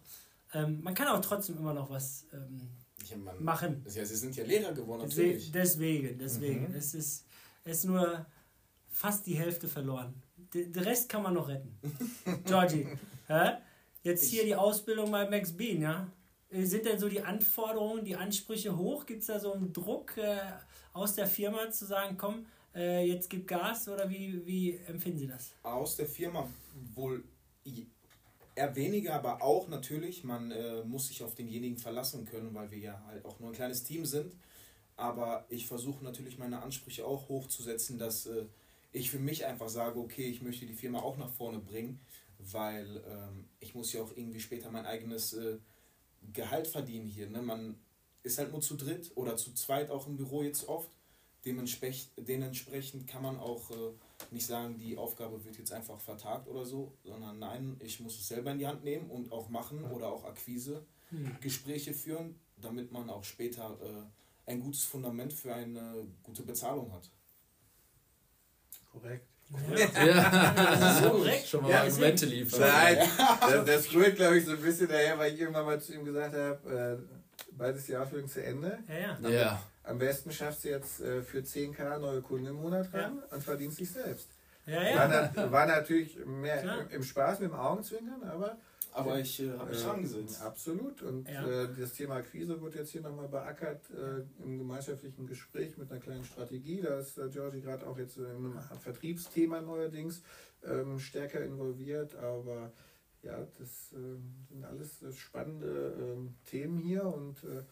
ähm, 0.54 0.82
man 0.84 0.94
kann 0.94 1.08
auch 1.08 1.22
trotzdem 1.22 1.58
immer 1.58 1.74
noch 1.74 1.90
was 1.90 2.26
ähm, 2.34 2.70
Ja, 3.10 3.18
man, 3.18 3.44
machen. 3.44 3.84
Ja, 3.92 4.06
sie 4.06 4.16
sind 4.16 4.36
ja 4.36 4.44
Lehrer 4.46 4.74
geworden, 4.74 5.02
Deswegen, 5.06 5.30
natürlich. 5.30 5.52
deswegen, 5.52 6.20
deswegen. 6.20 6.70
Mhm. 6.70 6.76
Es, 6.76 6.94
ist, 6.94 7.26
es 7.66 7.80
ist 7.80 7.86
nur 7.86 8.26
fast 8.92 9.26
die 9.26 9.34
Hälfte 9.36 9.68
verloren. 9.68 10.14
De- 10.54 10.68
Den 10.72 10.84
Rest 10.84 11.10
kann 11.10 11.24
man 11.24 11.34
noch 11.34 11.48
retten. 11.48 11.76
Georgie, 12.46 12.88
hä? 13.28 13.54
jetzt 14.04 14.26
hier 14.26 14.46
die 14.46 14.56
Ausbildung 14.56 15.10
bei 15.12 15.28
Max 15.28 15.52
Bean, 15.52 15.82
ja? 15.82 16.08
Äh, 16.54 16.66
Sind 16.66 16.86
denn 16.86 17.00
so 17.00 17.10
die 17.10 17.22
Anforderungen, 17.22 18.06
die 18.06 18.16
Ansprüche 18.16 18.78
hoch? 18.78 19.06
Gibt 19.06 19.22
es 19.22 19.28
da 19.28 19.40
so 19.40 19.54
einen 19.54 19.74
Druck 19.74 20.18
äh, 20.18 20.38
aus 20.94 21.16
der 21.16 21.28
Firma 21.28 21.70
zu 21.72 21.86
sagen, 21.86 22.18
komm, 22.18 22.46
äh, 22.76 23.06
jetzt 23.08 23.30
gib 23.30 23.48
Gas 23.48 23.88
oder 23.88 24.10
wie, 24.10 24.46
wie 24.46 24.78
empfinden 24.88 25.20
Sie 25.20 25.28
das? 25.28 25.56
Aus 25.64 25.96
der 25.96 26.08
Firma 26.08 26.48
wohl 26.94 27.24
eher 28.56 28.76
weniger, 28.76 29.16
aber 29.16 29.42
auch 29.42 29.68
natürlich. 29.68 30.24
Man 30.24 30.52
äh, 30.52 30.84
muss 30.84 31.08
sich 31.08 31.24
auf 31.24 31.36
denjenigen 31.36 31.78
verlassen 31.78 32.26
können, 32.26 32.54
weil 32.54 32.70
wir 32.72 32.78
ja 32.78 33.04
halt 33.08 33.26
auch 33.26 33.40
nur 33.40 33.50
ein 33.50 33.56
kleines 33.56 33.84
Team 33.84 34.06
sind. 34.06 34.34
Aber 34.96 35.46
ich 35.50 35.66
versuche 35.66 36.04
natürlich 36.04 36.38
meine 36.38 36.62
Ansprüche 36.62 37.06
auch 37.06 37.28
hochzusetzen, 37.30 37.98
dass 37.98 38.28
äh, 38.28 38.46
ich 38.92 39.10
für 39.10 39.18
mich 39.20 39.46
einfach 39.46 39.70
sage, 39.70 40.00
okay, 40.00 40.26
ich 40.26 40.42
möchte 40.44 40.68
die 40.68 40.74
Firma 40.76 41.00
auch 41.00 41.18
nach 41.18 41.32
vorne 41.32 41.58
bringen, 41.58 42.00
weil 42.38 43.04
ähm, 43.08 43.46
ich 43.60 43.74
muss 43.74 43.92
ja 43.92 44.04
auch 44.04 44.12
irgendwie 44.16 44.40
später 44.40 44.70
mein 44.70 44.86
eigenes 44.86 45.34
äh, 45.34 45.58
Gehalt 46.32 46.68
verdienen 46.68 47.08
hier. 47.08 47.30
Ne? 47.30 47.42
Man 47.42 47.76
ist 48.24 48.38
halt 48.38 48.52
nur 48.52 48.62
zu 48.62 48.76
dritt 48.76 49.12
oder 49.16 49.36
zu 49.36 49.54
zweit 49.54 49.90
auch 49.90 50.08
im 50.08 50.16
Büro 50.16 50.44
jetzt 50.44 50.68
oft. 50.68 50.90
Dementsprechend, 51.46 52.12
dementsprechend 52.16 53.06
kann 53.06 53.22
man 53.22 53.38
auch 53.38 53.70
äh, 53.72 53.92
nicht 54.32 54.46
sagen, 54.46 54.78
die 54.78 54.98
Aufgabe 54.98 55.44
wird 55.44 55.58
jetzt 55.58 55.74
einfach 55.74 56.00
vertagt 56.00 56.48
oder 56.48 56.66
so, 56.66 56.94
sondern 57.04 57.38
nein, 57.40 57.76
ich 57.84 58.00
muss 58.00 58.18
es 58.18 58.30
selber 58.30 58.52
in 58.52 58.60
die 58.60 58.68
Hand 58.68 58.86
nehmen 58.86 59.10
und 59.10 59.32
auch 59.34 59.50
machen 59.50 59.84
oder 59.84 60.08
auch 60.08 60.24
Akquise, 60.24 60.86
Hm. 61.14 61.38
Gespräche 61.42 61.94
führen, 61.94 62.40
damit 62.58 62.92
man 62.92 63.10
auch 63.10 63.24
später 63.24 63.78
äh, 63.82 64.50
ein 64.50 64.62
gutes 64.62 64.84
Fundament 64.84 65.32
für 65.32 65.54
eine 65.54 66.08
gute 66.24 66.44
Bezahlung 66.44 66.92
hat. 66.92 67.10
Korrekt. 68.92 69.28
Ja. 69.76 70.06
Ja, 70.06 70.54
Das 70.80 71.02
ist. 71.44 71.50
Schon 71.50 71.62
mal 71.64 71.72
Ja, 71.72 71.82
Argumente 71.82 72.26
liefern. 72.26 72.60
Nein, 72.62 72.98
das, 73.42 73.66
das 73.66 73.94
rührt, 73.94 74.16
glaube 74.16 74.38
ich, 74.38 74.46
so 74.46 74.52
ein 74.52 74.62
bisschen 74.62 74.88
daher, 74.88 75.18
weil 75.20 75.34
ich 75.34 75.40
irgendwann 75.40 75.66
mal 75.66 75.80
zu 75.80 75.94
ihm 75.94 76.06
gesagt 76.06 76.36
habe, 76.36 77.00
äh, 77.00 77.52
bald 77.52 77.78
ist 77.78 77.88
die 77.88 77.96
Ausbildung 77.96 78.30
zu 78.30 78.44
Ende. 78.44 78.80
Ja, 78.88 79.30
ja. 79.30 79.30
Ja, 79.30 79.64
Am 79.84 80.00
besten 80.00 80.32
schaffst 80.32 80.64
du 80.64 80.70
jetzt 80.70 81.02
äh, 81.02 81.22
für 81.22 81.40
10k 81.40 82.00
neue 82.00 82.22
Kunden 82.22 82.48
im 82.48 82.56
Monat 82.56 82.92
ran 82.94 83.22
und 83.30 83.44
verdienst 83.44 83.80
dich 83.80 83.92
selbst. 83.92 84.28
Ja, 84.66 84.78
War, 84.78 85.14
ja. 85.14 85.32
na, 85.36 85.52
war 85.52 85.66
natürlich 85.66 86.18
mehr 86.26 86.64
im, 86.64 86.90
im 86.90 87.04
Spaß 87.04 87.40
mit 87.42 87.52
dem 87.52 87.56
Augenzwinkern, 87.56 88.24
aber 88.24 88.58
Aber 88.94 89.20
ich 89.20 89.40
äh, 89.42 89.52
habe 89.58 89.72
mich 89.72 89.82
äh, 89.82 89.84
dran 89.86 90.02
gesetzt. 90.02 90.42
Absolut. 90.42 91.02
Und 91.02 91.28
Ja. 91.28 91.48
äh, 91.48 91.70
das 91.78 91.94
Thema 91.94 92.16
Akquise 92.16 92.62
wird 92.62 92.76
jetzt 92.76 92.92
hier 92.92 93.02
nochmal 93.02 93.28
beackert 93.28 93.90
äh, 93.92 94.44
im 94.44 94.58
gemeinschaftlichen 94.60 95.26
Gespräch 95.28 95.78
mit 95.78 95.92
einer 95.92 96.00
kleinen 96.00 96.24
Strategie. 96.26 96.82
Da 96.82 97.00
ist 97.00 97.18
äh, 97.18 97.30
Georgie 97.30 97.62
gerade 97.62 97.88
auch 97.88 97.98
jetzt 97.98 98.18
in 98.18 98.26
einem 98.26 98.60
Vertriebsthema 98.82 99.62
neuerdings 99.62 100.22
ähm, 100.64 101.00
stärker 101.00 101.42
involviert. 101.44 102.16
Aber 102.16 102.72
ja, 103.24 103.38
das 103.58 103.94
äh, 103.94 104.18
sind 104.50 104.64
alles 104.66 105.02
äh, 105.02 105.12
spannende 105.12 105.96
ähm, 106.00 106.36
Themen 106.46 106.78
hier 106.78 107.06
und 107.06 107.44
äh, 107.44 107.64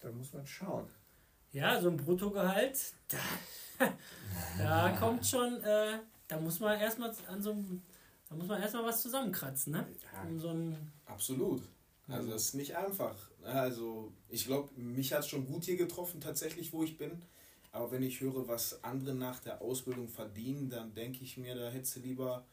da 0.00 0.10
muss 0.10 0.32
man 0.32 0.46
schauen. 0.46 0.86
Ja, 1.52 1.80
so 1.80 1.88
ein 1.90 1.96
Bruttogehalt, 1.96 2.92
da, 3.78 3.92
da 4.58 4.96
kommt 4.98 5.26
schon, 5.26 5.62
äh, 5.62 5.98
da 6.28 6.38
muss 6.40 6.60
man 6.60 6.78
erstmal 6.78 7.12
an 7.26 7.42
so 7.42 7.52
einem, 7.52 7.82
da 8.28 8.36
muss 8.36 8.46
man 8.46 8.60
erstmal 8.60 8.84
was 8.84 9.02
zusammenkratzen, 9.02 9.72
ne? 9.72 9.86
Um 10.26 10.38
so 10.38 10.48
ein, 10.48 10.92
Absolut. 11.06 11.62
Also 12.08 12.30
das 12.30 12.46
ist 12.46 12.54
nicht 12.54 12.74
einfach. 12.76 13.16
Also 13.42 14.12
ich 14.28 14.46
glaube, 14.46 14.70
mich 14.80 15.12
hat 15.12 15.20
es 15.20 15.28
schon 15.28 15.46
gut 15.46 15.64
hier 15.64 15.76
getroffen, 15.76 16.20
tatsächlich, 16.20 16.72
wo 16.72 16.82
ich 16.82 16.96
bin. 16.96 17.22
Aber 17.70 17.92
wenn 17.92 18.02
ich 18.02 18.20
höre, 18.20 18.48
was 18.48 18.82
andere 18.82 19.14
nach 19.14 19.40
der 19.40 19.60
Ausbildung 19.60 20.08
verdienen, 20.08 20.70
dann 20.70 20.94
denke 20.94 21.22
ich 21.22 21.36
mir, 21.36 21.54
da 21.54 21.68
hättest 21.68 21.96
du 21.96 22.00
lieber 22.00 22.46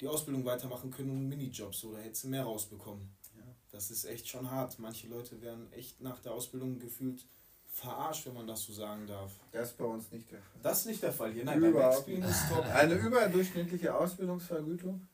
die 0.00 0.08
Ausbildung 0.08 0.44
weitermachen 0.44 0.90
können 0.90 1.10
und 1.10 1.28
Minijobs 1.28 1.84
oder 1.84 1.98
hättest 1.98 2.24
du 2.24 2.28
mehr 2.28 2.44
rausbekommen. 2.44 3.10
Ja, 3.36 3.44
das 3.70 3.90
ist 3.90 4.04
echt 4.04 4.28
schon 4.28 4.50
hart. 4.50 4.78
Manche 4.78 5.08
Leute 5.08 5.40
werden 5.40 5.72
echt 5.72 6.00
nach 6.00 6.20
der 6.20 6.32
Ausbildung 6.32 6.78
gefühlt 6.78 7.26
verarscht, 7.72 8.26
wenn 8.26 8.34
man 8.34 8.46
das 8.46 8.62
so 8.64 8.72
sagen 8.72 9.06
darf. 9.06 9.32
Das 9.52 9.70
ist 9.70 9.78
bei 9.78 9.84
uns 9.84 10.10
nicht 10.10 10.30
der 10.30 10.40
Fall. 10.40 10.60
Das 10.62 10.80
ist 10.80 10.86
nicht 10.86 11.02
der 11.02 11.12
Fall 11.12 11.32
hier. 11.32 11.44
Nein, 11.44 11.62
Überhaupt 11.62 12.06
bei 12.06 12.16
Backspin 12.16 12.22
ist 12.22 12.48
top. 12.50 12.64
Eine 12.66 12.94
überdurchschnittliche 12.94 13.94
Ausbildungsvergütung? 13.94 15.08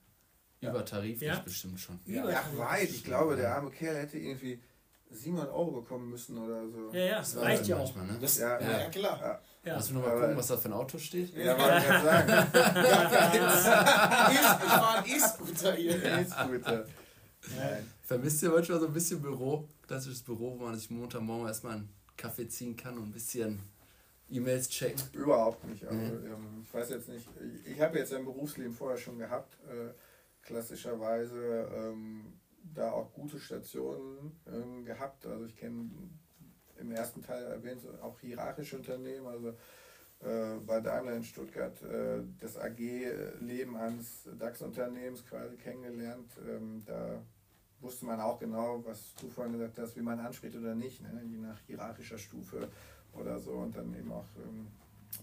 Übertariflich 0.70 1.28
Ja. 1.28 1.38
bestimmt 1.40 1.78
schon. 1.80 1.99
Über- 2.06 2.30
Ja, 2.30 2.42
weit. 2.56 2.90
Ich 2.90 3.04
glaube, 3.04 3.37
der 3.37 3.54
arme 3.56 3.70
Kerl 3.70 3.96
hätte 3.96 4.18
irgendwie 4.18 4.61
700 5.11 5.52
Euro 5.52 5.70
bekommen 5.70 6.11
müssen 6.11 6.37
oder 6.38 6.68
so. 6.68 6.90
Ja, 6.92 7.04
ja, 7.04 7.18
Das 7.18 7.37
reicht 7.37 7.66
ja 7.66 7.76
auch. 7.76 7.94
manchmal, 7.94 8.06
ne? 8.06 8.18
Das, 8.20 8.38
Ja. 8.38 8.61
ja, 8.61 8.80
ja, 8.80 8.88
klar. 8.90 9.18
Ja, 9.20 9.40
Ja. 9.64 9.75
Lass 9.76 9.90
mich 9.90 10.00
nochmal 10.00 10.20
gucken, 10.20 10.37
was 10.37 10.46
da 10.49 10.56
für 10.56 10.68
ein 10.68 10.73
Auto 10.75 10.99
steht. 10.99 11.35
ja 11.37 11.58
wollte 11.58 11.78
ich 11.78 11.85
gerade 11.87 12.04
sagen. 12.04 12.46
ich 14.32 14.38
fahre 14.70 14.99
einen 14.99 15.06
E-Scooter 15.06 15.73
hier. 15.75 16.04
E-Scooter. 16.20 16.85
Nein. 17.56 17.90
Vermisst 18.02 18.42
ihr 18.42 18.50
manchmal 18.50 18.80
so 18.80 18.87
ein 18.87 18.92
bisschen 18.92 19.20
Büro? 19.23 19.68
Klassisches 19.87 20.23
Büro, 20.23 20.56
wo 20.58 20.64
man 20.64 20.76
sich 20.76 20.90
Montagmorgen 20.90 21.46
erstmal 21.46 21.75
einen 21.76 21.88
Kaffee 22.16 22.49
ziehen 22.49 22.76
kann 22.76 22.96
und 22.99 23.04
ein 23.04 23.12
bisschen 23.12 23.61
E-Mails 24.28 24.68
checken. 24.68 25.00
Überhaupt 25.12 25.64
nicht. 25.64 25.85
Also, 25.85 25.96
Mhm. 26.00 26.62
ich 26.64 26.75
weiß 26.75 26.90
jetzt 26.90 27.08
nicht, 27.08 27.28
ich, 27.64 27.73
ich 27.75 27.80
habe 27.80 27.99
jetzt 27.99 28.12
ein 28.12 28.25
Berufsleben 28.25 28.73
vorher 28.73 28.99
schon 28.99 29.18
gehabt, 29.18 29.54
äh, 29.68 29.90
klassischerweise 30.46 31.68
ähm, 31.74 32.32
da 32.74 32.92
auch 32.92 33.12
gute 33.12 33.38
Stationen 33.38 34.40
ähm, 34.46 34.84
gehabt. 34.84 35.26
Also 35.26 35.44
ich 35.44 35.56
kenne 35.56 35.90
im 36.78 36.92
ersten 36.92 37.22
Teil 37.22 37.44
erwähnt 37.44 37.82
auch 38.02 38.18
hierarchische 38.20 38.76
Unternehmen, 38.76 39.26
also 39.26 39.48
äh, 40.20 40.58
bei 40.66 40.80
Daimler 40.80 41.16
in 41.16 41.24
Stuttgart 41.24 41.80
äh, 41.82 42.22
das 42.40 42.56
AG-Leben 42.56 43.76
eines 43.76 44.28
DAX-Unternehmens 44.38 45.24
quasi 45.26 45.56
kennengelernt. 45.56 46.32
Ähm, 46.48 46.82
da 46.86 47.22
wusste 47.80 48.06
man 48.06 48.20
auch 48.20 48.38
genau, 48.38 48.82
was 48.84 49.14
du 49.20 49.28
vorhin 49.28 49.54
gesagt 49.54 49.78
hast, 49.78 49.96
wie 49.96 50.02
man 50.02 50.18
anspricht 50.20 50.56
oder 50.56 50.74
nicht, 50.74 51.02
ne? 51.02 51.22
je 51.28 51.38
nach 51.38 51.60
hierarchischer 51.66 52.18
Stufe 52.18 52.68
oder 53.12 53.38
so 53.38 53.52
und 53.52 53.76
dann 53.76 53.94
eben 53.94 54.12
auch 54.12 54.26
ähm, 54.44 54.68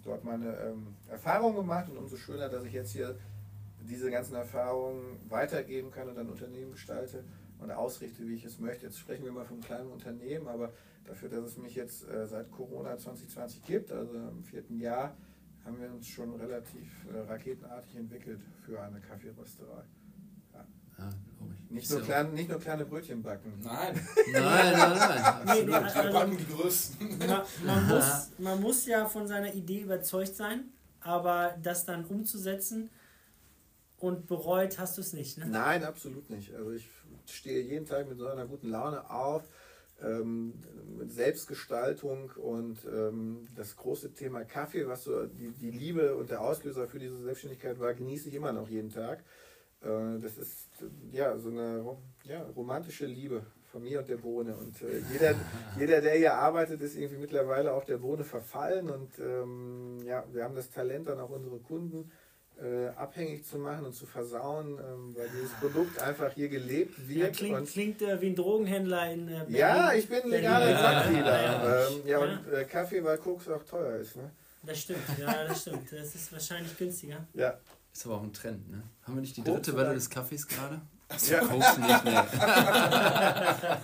dort 0.04 0.24
meine 0.24 0.56
ähm, 0.58 0.96
Erfahrungen 1.08 1.56
gemacht 1.56 1.90
und 1.90 1.98
umso 1.98 2.16
schöner, 2.16 2.50
dass 2.50 2.66
ich 2.66 2.74
jetzt 2.74 2.92
hier 2.92 3.18
diese 3.88 4.12
ganzen 4.12 4.36
Erfahrungen 4.36 5.20
weitergeben 5.30 5.92
kann 5.92 6.10
und 6.10 6.18
ein 6.18 6.30
Unternehmen 6.30 6.72
gestalte 6.72 7.24
und 7.60 7.72
ausrichte, 7.72 8.28
wie 8.28 8.36
ich 8.36 8.46
es 8.46 8.60
möchte. 8.60 8.86
Jetzt 8.86 9.00
sprechen 9.00 9.24
wir 9.26 9.32
mal 9.32 9.46
vom 9.46 9.62
kleinen 9.62 9.92
Unternehmen, 9.92 10.48
aber 10.48 10.74
dafür, 11.06 11.30
dass 11.30 11.46
es 11.46 11.58
mich 11.58 11.76
jetzt 11.76 12.08
äh, 12.08 12.26
seit 12.28 12.52
Corona 12.52 12.98
2020 12.98 13.64
gibt, 13.64 13.92
also 13.92 14.14
im 14.16 14.44
vierten 14.44 14.80
Jahr, 14.80 15.16
haben 15.66 15.80
wir 15.80 15.92
uns 15.92 16.08
schon 16.08 16.34
relativ 16.36 16.90
äh, 17.14 17.20
raketenartig 17.20 17.96
entwickelt 17.96 18.42
für 18.66 18.82
eine 18.82 19.00
Kaffeerösterei. 19.00 19.84
Ja, 20.98 21.10
ich. 21.10 21.72
Nicht 21.72 21.90
nur, 21.90 22.00
ja 22.00 22.06
klein, 22.06 22.34
nicht 22.34 22.50
nur 22.50 22.60
kleine 22.60 22.86
Brötchen 22.86 23.24
backen. 23.24 23.54
Nein, 23.64 24.00
Nein, 24.32 24.74
nein, 24.74 24.98
nein. 24.98 25.46
Nee, 25.46 25.68
wir 25.68 25.84
also, 25.84 26.12
packen 26.12 26.38
die 26.38 26.48
größten. 26.48 27.18
man, 27.18 27.42
man, 27.66 27.88
muss, 27.88 28.32
man 28.38 28.62
muss 28.62 28.86
ja 28.86 29.06
von 29.08 29.28
seiner 29.28 29.54
Idee 29.54 29.82
überzeugt 29.82 30.36
sein, 30.36 30.66
aber 31.00 31.56
das 31.62 31.86
dann 31.86 32.06
umzusetzen 32.06 32.90
und 34.04 34.28
bereut 34.28 34.80
hast 34.80 34.98
du 34.98 35.02
es 35.02 35.14
nicht. 35.14 35.38
Ne? 35.38 35.46
Nein, 35.48 35.86
absolut 35.86 36.30
nicht. 36.30 36.54
Also 36.54 36.72
ich 36.72 36.90
stehe 37.26 37.62
jeden 37.62 37.86
Tag 37.86 38.10
mit 38.10 38.18
so 38.18 38.28
einer 38.28 38.46
guten 38.46 38.68
Laune 38.68 39.10
auf, 39.10 39.44
ähm, 40.02 40.56
mit 40.98 41.10
Selbstgestaltung 41.10 42.32
und 42.32 42.80
ähm, 42.86 43.48
das 43.56 43.78
große 43.78 44.14
Thema 44.14 44.44
Kaffee, 44.44 44.90
was 44.90 45.06
so 45.06 45.26
die, 45.28 45.52
die 45.52 45.72
Liebe 45.72 46.18
und 46.18 46.32
der 46.32 46.42
Auslöser 46.42 46.86
für 46.88 47.00
diese 47.00 47.18
Selbstständigkeit 47.24 47.80
war, 47.80 47.94
genieße 47.94 48.28
ich 48.28 48.36
immer 48.36 48.52
noch 48.52 48.68
jeden 48.68 48.90
Tag. 48.90 49.24
Äh, 49.82 50.20
das 50.20 50.38
ist 50.38 50.68
ja 51.14 51.38
so 51.38 51.48
eine 51.48 51.86
ja, 52.26 52.44
romantische 52.58 53.06
Liebe 53.06 53.46
von 53.72 53.84
mir 53.84 54.00
und 54.00 54.10
der 54.10 54.18
Bohne. 54.18 54.54
Und 54.58 54.82
äh, 54.82 55.00
jeder, 55.14 55.34
jeder, 55.80 56.02
der 56.02 56.16
hier 56.16 56.34
arbeitet, 56.34 56.82
ist 56.82 56.98
irgendwie 56.98 57.22
mittlerweile 57.22 57.72
auch 57.72 57.86
der 57.86 58.00
Bohne 58.00 58.26
verfallen. 58.26 58.90
Und 58.90 59.18
ähm, 59.20 60.00
ja, 60.06 60.26
wir 60.34 60.44
haben 60.44 60.56
das 60.56 60.72
Talent, 60.72 61.08
dann 61.08 61.22
auch 61.22 61.30
unsere 61.30 61.60
Kunden 61.60 62.12
äh, 62.62 62.88
abhängig 62.96 63.46
zu 63.46 63.58
machen 63.58 63.86
und 63.86 63.94
zu 63.94 64.06
versauen, 64.06 64.78
ähm, 64.80 65.16
weil 65.16 65.28
dieses 65.30 65.52
Produkt 65.54 66.00
einfach 66.02 66.32
hier 66.34 66.50
gelebt 66.50 66.98
Ja, 67.10 67.16
wird. 67.26 67.36
klingt 67.38 67.58
und 67.58 67.68
klingt 67.70 68.02
äh, 68.02 68.22
wie 68.22 68.28
ein 68.28 68.36
Drogenhändler 68.36 69.12
in 69.12 69.28
äh, 69.28 69.32
Berlin. 69.32 69.56
ja, 69.56 69.94
ich 69.94 70.08
bin 70.08 70.30
legaler. 70.30 70.66
Drugdealer. 70.68 71.42
Ja, 71.42 71.52
Ja, 71.64 71.80
ja. 71.80 71.88
ähm, 71.88 72.02
ja, 72.08 72.18
und 72.20 72.54
äh, 72.54 72.64
Kaffee, 72.66 73.04
weil 73.04 73.18
Koks 73.18 73.48
auch 73.50 73.64
teuer 73.64 73.96
ist. 73.98 74.16
Ne? 74.16 74.30
Das 74.64 74.80
stimmt, 74.80 75.00
ja, 75.20 75.46
das 75.46 75.62
stimmt. 75.62 75.92
Das 75.92 76.16
ist 76.16 76.32
wahrscheinlich 76.32 76.78
günstiger. 76.78 77.26
Ja. 77.34 77.58
Ist 77.92 78.06
aber 78.06 78.16
auch 78.16 78.24
ein 78.24 78.34
Trend, 78.34 78.70
ne? 78.72 78.82
Haben 79.04 79.16
wir 79.16 79.22
nicht 79.22 79.36
die 79.38 79.42
Koks 79.44 79.54
dritte 79.66 79.76
Welle 79.78 79.94
des 79.94 80.10
Kaffees 80.10 80.48
gerade? 80.48 80.82
ja. 81.30 81.40
Koks 81.42 81.78
nicht 81.78 82.04
mehr. 82.06 82.26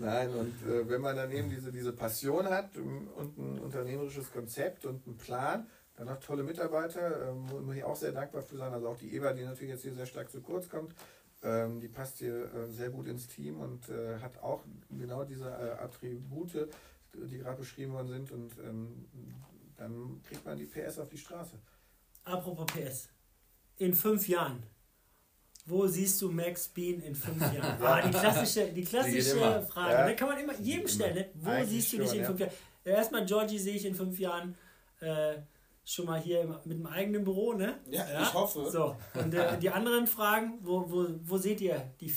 Nein, 0.00 0.28
und 0.30 0.54
äh, 0.68 0.88
wenn 0.88 1.00
man 1.00 1.16
dann 1.16 1.30
eben 1.30 1.48
diese, 1.50 1.72
diese 1.72 1.92
Passion 1.92 2.46
hat 2.46 2.76
und 2.76 3.38
ein 3.38 3.58
unternehmerisches 3.60 4.30
Konzept 4.32 4.84
und 4.84 5.06
einen 5.06 5.16
Plan, 5.16 5.66
dann 5.96 6.08
auch 6.08 6.18
tolle 6.18 6.42
Mitarbeiter, 6.42 7.30
ähm, 7.30 7.46
wo 7.48 7.72
ich 7.72 7.84
auch 7.84 7.96
sehr 7.96 8.12
dankbar 8.12 8.42
für 8.42 8.56
sein. 8.56 8.72
Also 8.72 8.88
auch 8.88 8.98
die 8.98 9.14
Eva, 9.14 9.32
die 9.32 9.44
natürlich 9.44 9.70
jetzt 9.70 9.82
hier 9.82 9.94
sehr 9.94 10.06
stark 10.06 10.30
zu 10.30 10.40
kurz 10.40 10.68
kommt, 10.68 10.94
ähm, 11.42 11.80
die 11.80 11.88
passt 11.88 12.18
hier 12.18 12.52
äh, 12.54 12.70
sehr 12.70 12.90
gut 12.90 13.06
ins 13.06 13.26
Team 13.26 13.60
und 13.60 13.88
äh, 13.88 14.18
hat 14.18 14.42
auch 14.42 14.62
genau 14.90 15.24
diese 15.24 15.46
äh, 15.46 15.82
Attribute, 15.82 16.68
die 17.12 17.38
gerade 17.38 17.58
beschrieben 17.58 17.92
worden 17.92 18.08
sind. 18.08 18.32
Und 18.32 18.52
ähm, 18.58 19.04
dann 19.76 20.20
kriegt 20.26 20.44
man 20.44 20.58
die 20.58 20.66
PS 20.66 20.98
auf 20.98 21.08
die 21.08 21.18
Straße. 21.18 21.58
Apropos 22.24 22.66
PS. 22.66 23.08
In 23.76 23.94
fünf 23.94 24.28
Jahren. 24.28 24.62
Wo 25.66 25.86
siehst 25.86 26.20
du 26.20 26.30
Max 26.30 26.68
Bean 26.68 27.00
in 27.02 27.14
fünf 27.14 27.40
Jahren? 27.54 27.82
Ah, 27.82 28.02
die 28.02 28.10
klassische, 28.10 28.72
die 28.72 28.84
klassische 28.84 29.36
immer. 29.36 29.62
Frage. 29.62 29.92
Ja. 29.92 30.06
Da 30.06 30.12
kann 30.14 30.28
man 30.28 30.38
immer 30.38 30.54
jedem 30.60 30.88
stellen. 30.88 31.14
Ne? 31.14 31.28
Wo 31.34 31.50
Eigentlich 31.50 31.70
siehst 31.70 31.92
du 31.92 31.98
dich 31.98 32.08
schon, 32.08 32.16
in 32.16 32.22
ja. 32.22 32.28
fünf 32.28 32.40
Jahren? 32.40 32.52
Ja, 32.84 32.92
erstmal 32.92 33.24
Georgie 33.24 33.58
sehe 33.58 33.76
ich 33.76 33.84
in 33.86 33.94
fünf 33.94 34.18
Jahren 34.18 34.56
äh, 35.00 35.36
schon 35.84 36.06
mal 36.06 36.20
hier 36.20 36.60
mit 36.64 36.78
dem 36.78 36.86
eigenen 36.86 37.24
Büro, 37.24 37.52
ne? 37.52 37.78
Ja, 37.90 38.22
ich 38.22 38.32
hoffe. 38.32 38.70
So. 38.70 38.96
Und 39.14 39.34
äh, 39.34 39.58
die 39.58 39.70
anderen 39.70 40.06
Fragen, 40.06 40.58
wo, 40.62 40.90
wo, 40.90 41.06
wo 41.22 41.38
seht 41.38 41.60
ihr 41.60 41.92
die, 42.00 42.14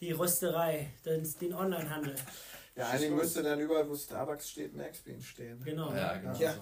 die 0.00 0.12
Rösterei, 0.12 0.92
den, 1.04 1.26
den 1.40 1.52
Onlinehandel? 1.54 2.14
Ja, 2.76 2.88
eigentlich 2.90 3.10
müsste 3.10 3.42
dann 3.42 3.58
überall, 3.58 3.88
wo 3.88 3.96
Starbucks 3.96 4.50
steht, 4.50 4.76
Max 4.76 4.98
Bean 4.98 5.20
stehen. 5.20 5.60
Genau. 5.64 5.92
Ja, 5.92 6.16
genau. 6.18 6.38
Ja. 6.38 6.54
So. 6.54 6.60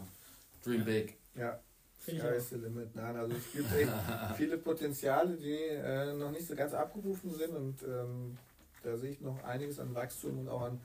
Dream 0.64 0.84
Big. 0.84 1.18
Ja. 1.34 1.60
The 2.06 2.56
limit. 2.56 2.94
Nein, 2.94 3.16
also 3.16 3.34
es 3.34 3.52
gibt 3.52 3.72
echt 3.72 3.90
viele 4.36 4.58
Potenziale, 4.58 5.36
die 5.36 5.56
äh, 5.56 6.12
noch 6.12 6.30
nicht 6.30 6.46
so 6.46 6.54
ganz 6.54 6.74
abgerufen 6.74 7.32
sind 7.32 7.56
und 7.56 7.82
ähm, 7.82 8.36
da 8.82 8.98
sehe 8.98 9.12
ich 9.12 9.20
noch 9.22 9.42
einiges 9.44 9.78
an 9.78 9.94
Wachstum 9.94 10.40
und 10.40 10.48
auch 10.48 10.62
an 10.62 10.80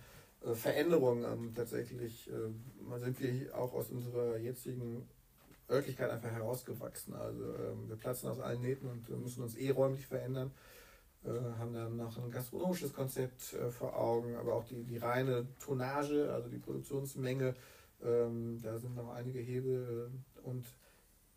äh, 0.46 0.54
Veränderungen. 0.54 1.26
Ähm, 1.26 1.54
tatsächlich 1.54 2.30
äh, 2.30 3.00
sind 3.00 3.20
wir 3.20 3.32
hier 3.32 3.58
auch 3.58 3.74
aus 3.74 3.90
unserer 3.90 4.38
jetzigen 4.38 5.10
Örtlichkeit 5.70 6.10
einfach 6.10 6.32
herausgewachsen. 6.32 7.14
Also 7.14 7.44
ähm, 7.44 7.88
wir 7.88 7.96
platzen 7.96 8.30
aus 8.30 8.40
allen 8.40 8.62
Nähten 8.62 8.88
und 8.88 9.10
müssen 9.22 9.44
uns 9.44 9.56
eh 9.56 9.70
räumlich 9.70 10.08
verändern. 10.08 10.52
Äh, 11.26 11.30
haben 11.60 11.74
dann 11.74 11.98
noch 11.98 12.18
ein 12.18 12.32
gastronomisches 12.32 12.94
Konzept 12.94 13.54
äh, 13.54 13.70
vor 13.70 13.98
Augen, 13.98 14.36
aber 14.36 14.54
auch 14.56 14.64
die, 14.64 14.84
die 14.84 14.98
reine 14.98 15.48
Tonnage, 15.60 16.32
also 16.32 16.48
die 16.48 16.60
Produktionsmenge, 16.60 17.56
ähm, 18.04 18.60
da 18.64 18.78
sind 18.80 18.96
noch 18.96 19.14
einige 19.14 19.40
Hebel 19.40 20.12
und 20.44 20.66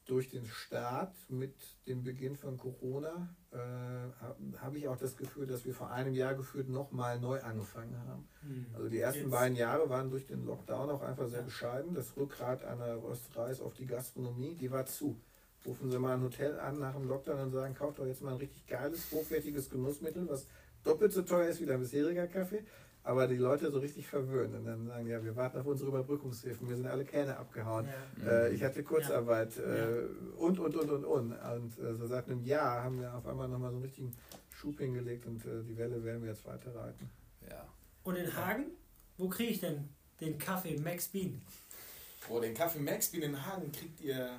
durch 0.06 0.28
den 0.28 0.46
Start 0.46 1.14
mit 1.28 1.54
dem 1.86 2.02
Beginn 2.02 2.36
von 2.36 2.56
Corona 2.58 3.34
äh, 3.52 3.56
habe 3.56 4.36
hab 4.60 4.74
ich 4.74 4.88
auch 4.88 4.96
das 4.96 5.16
Gefühl, 5.16 5.46
dass 5.46 5.64
wir 5.64 5.74
vor 5.74 5.90
einem 5.90 6.14
Jahr 6.14 6.34
gefühlt 6.34 6.68
nochmal 6.68 7.20
neu 7.20 7.40
angefangen 7.40 7.96
haben. 8.08 8.28
Hm. 8.40 8.66
Also 8.74 8.88
die 8.88 8.98
ersten 8.98 9.22
Jetzt- 9.22 9.30
beiden 9.30 9.56
Jahre 9.56 9.88
waren 9.88 10.10
durch 10.10 10.26
den 10.26 10.44
Lockdown 10.44 10.90
auch 10.90 11.02
einfach 11.02 11.28
sehr 11.28 11.42
bescheiden. 11.42 11.94
Das 11.94 12.16
Rückgrat 12.16 12.64
einer 12.64 13.02
Rösterei 13.02 13.50
ist 13.50 13.60
auf 13.60 13.74
die 13.74 13.86
Gastronomie, 13.86 14.54
die 14.56 14.70
war 14.70 14.86
zu. 14.86 15.20
Rufen 15.64 15.90
Sie 15.90 15.98
mal 15.98 16.14
ein 16.14 16.22
Hotel 16.22 16.58
an 16.58 16.78
nach 16.80 16.94
dem 16.94 17.08
Lockdown 17.08 17.38
und 17.40 17.52
sagen, 17.52 17.74
kauft 17.74 17.98
doch 17.98 18.06
jetzt 18.06 18.22
mal 18.22 18.32
ein 18.32 18.38
richtig 18.38 18.66
geiles, 18.66 19.10
hochwertiges 19.12 19.70
Genussmittel, 19.70 20.28
was 20.28 20.46
doppelt 20.82 21.12
so 21.12 21.22
teuer 21.22 21.48
ist 21.48 21.60
wie 21.60 21.66
dein 21.66 21.80
bisheriger 21.80 22.26
Kaffee, 22.26 22.64
aber 23.04 23.28
die 23.28 23.36
Leute 23.36 23.70
so 23.70 23.78
richtig 23.78 24.08
verwöhnen. 24.08 24.56
Und 24.56 24.64
dann 24.64 24.86
sagen, 24.86 25.06
ja, 25.06 25.22
wir 25.22 25.36
warten 25.36 25.58
auf 25.58 25.66
unsere 25.66 25.90
Überbrückungshilfen, 25.90 26.68
wir 26.68 26.76
sind 26.76 26.86
alle 26.86 27.04
Kähne 27.04 27.36
abgehauen. 27.36 27.88
Ja. 28.24 28.30
Äh, 28.30 28.54
ich 28.54 28.62
hatte 28.64 28.82
Kurzarbeit 28.82 29.56
äh, 29.58 30.06
und, 30.36 30.58
und, 30.58 30.74
und, 30.74 30.90
und, 30.90 31.04
und. 31.04 31.32
Und 31.32 31.78
äh, 31.78 31.94
so 31.94 32.06
seit 32.06 32.28
einem 32.28 32.42
Jahr 32.42 32.82
haben 32.82 33.00
wir 33.00 33.14
auf 33.14 33.26
einmal 33.26 33.48
nochmal 33.48 33.70
so 33.70 33.76
einen 33.76 33.84
richtigen 33.84 34.12
Schub 34.50 34.78
hingelegt 34.78 35.26
und 35.26 35.44
äh, 35.44 35.62
die 35.68 35.76
Welle 35.76 36.04
werden 36.04 36.22
wir 36.22 36.30
jetzt 36.30 36.44
weiterreiten. 36.44 37.08
Ja. 37.48 37.66
Und 38.04 38.16
in 38.16 38.36
Hagen, 38.36 38.66
wo 39.16 39.28
kriege 39.28 39.52
ich 39.52 39.60
denn 39.60 39.88
den 40.20 40.38
Kaffee 40.38 40.76
Max 40.78 41.08
Bean? 41.08 41.40
Oh, 42.28 42.40
den 42.40 42.54
Kaffee 42.54 42.78
Max 42.78 43.08
Bean 43.08 43.22
in 43.22 43.46
Hagen 43.46 43.72
kriegt 43.72 44.00
ihr 44.00 44.30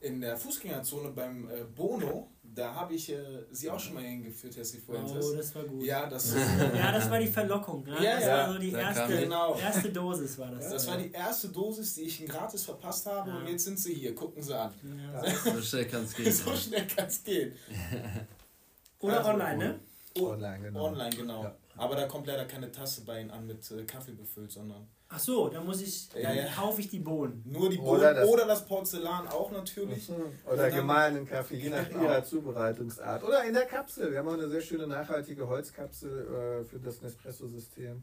in 0.00 0.20
der 0.20 0.36
Fußgängerzone 0.36 1.10
beim 1.10 1.48
äh, 1.50 1.64
Bono. 1.74 2.30
Da 2.42 2.74
habe 2.74 2.94
ich 2.94 3.10
äh, 3.12 3.18
sie 3.50 3.68
auch 3.68 3.78
schon 3.78 3.94
mal 3.94 4.02
hingeführt, 4.02 4.56
Herr 4.56 4.64
Cifuentes. 4.64 5.26
Oh, 5.26 5.34
das 5.36 5.54
war 5.54 5.64
gut. 5.64 5.84
ja, 5.84 6.06
das, 6.06 6.34
Ja, 6.74 6.90
das 6.92 7.10
war 7.10 7.18
die 7.18 7.26
Verlockung. 7.26 7.84
Ne? 7.84 7.96
Ja, 8.02 8.14
das 8.14 8.24
ja. 8.24 8.36
war 8.38 8.52
so 8.54 8.58
die 8.58 8.72
erste, 8.72 9.18
Genau. 9.20 9.56
erste 9.58 9.90
Dosis 9.92 10.38
war 10.38 10.50
das. 10.52 10.70
das 10.70 10.86
war 10.86 10.96
die 10.96 11.12
erste 11.12 11.48
Dosis, 11.50 11.94
die 11.96 12.02
ich 12.02 12.24
gratis 12.26 12.64
verpasst 12.64 13.04
habe 13.06 13.28
Ja. 13.30 13.36
und 13.38 13.48
jetzt 13.48 13.64
sind 13.64 13.78
sie 13.78 13.92
hier. 13.92 14.14
Gucken 14.14 14.42
Sie 14.42 14.56
an. 14.58 14.72
Ja. 15.12 15.34
So 15.52 15.60
schnell 15.60 15.84
kann 15.86 16.04
es 16.04 16.14
gehen. 16.14 16.32
So 16.32 16.54
schnell 16.56 16.86
kann 16.86 17.06
es 17.08 17.22
gehen. 17.22 17.52
Oder 19.00 19.18
Also, 19.18 19.30
online, 19.30 19.58
ne? 19.58 19.80
Oh, 20.18 20.28
Online, 20.28 20.62
genau. 20.62 20.84
Online, 20.86 21.10
genau. 21.16 21.42
Ja. 21.42 21.56
Aber 21.76 21.94
da 21.96 22.06
kommt 22.06 22.26
leider 22.26 22.46
keine 22.46 22.72
Tasse 22.72 23.02
bei 23.04 23.20
Ihnen 23.20 23.30
an 23.30 23.46
mit 23.46 23.70
äh, 23.70 23.84
Kaffee 23.84 24.12
befüllt, 24.12 24.50
sondern 24.50 24.86
Ach 25.08 25.20
so, 25.20 25.48
dann 25.48 25.64
muss 25.64 25.80
ich, 25.82 26.12
Ja, 26.14 26.22
dann 26.30 26.36
ja. 26.36 26.52
kaufe 26.52 26.80
ich 26.80 26.88
die 26.88 26.98
Bohnen. 26.98 27.40
nur 27.46 27.70
die 27.70 27.78
Oder 27.78 28.12
Bohnen 28.14 28.28
oder 28.28 28.46
das- 28.46 28.58
das, 28.60 28.68
Porzellan 28.68 29.28
auch 29.28 29.52
natürlich. 29.52 30.08
Mhm. 30.08 30.16
Oder 30.52 30.68
gemahlenen 30.70 31.26
Kaffee, 31.26 31.56
je 31.62 31.70
nach 31.70 31.88
Genau. 31.88 32.02
ihrer 32.02 32.24
Zubereitungsart. 32.24 33.22
Oder 33.22 33.44
in 33.44 33.54
der 33.54 33.66
Kapsel. 33.66 34.10
Wir 34.10 34.18
haben 34.18 34.28
auch 34.28 34.32
eine 34.34 34.48
sehr 34.48 34.60
schöne 34.60 34.86
nachhaltige 34.88 35.46
Holzkapsel 35.46 36.62
äh, 36.62 36.64
für 36.64 36.80
das 36.80 37.00
Nespresso-System. 37.02 38.02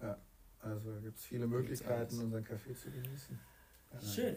Ja, 0.00 0.18
also 0.60 0.90
gibt 1.02 1.18
es 1.18 1.24
viele 1.24 1.46
Möglichkeiten, 1.46 2.18
unseren 2.20 2.42
Kaffee 2.44 2.74
zu 2.74 2.90
genießen. 2.90 3.38
Ja. 3.92 4.00
Schön. 4.00 4.36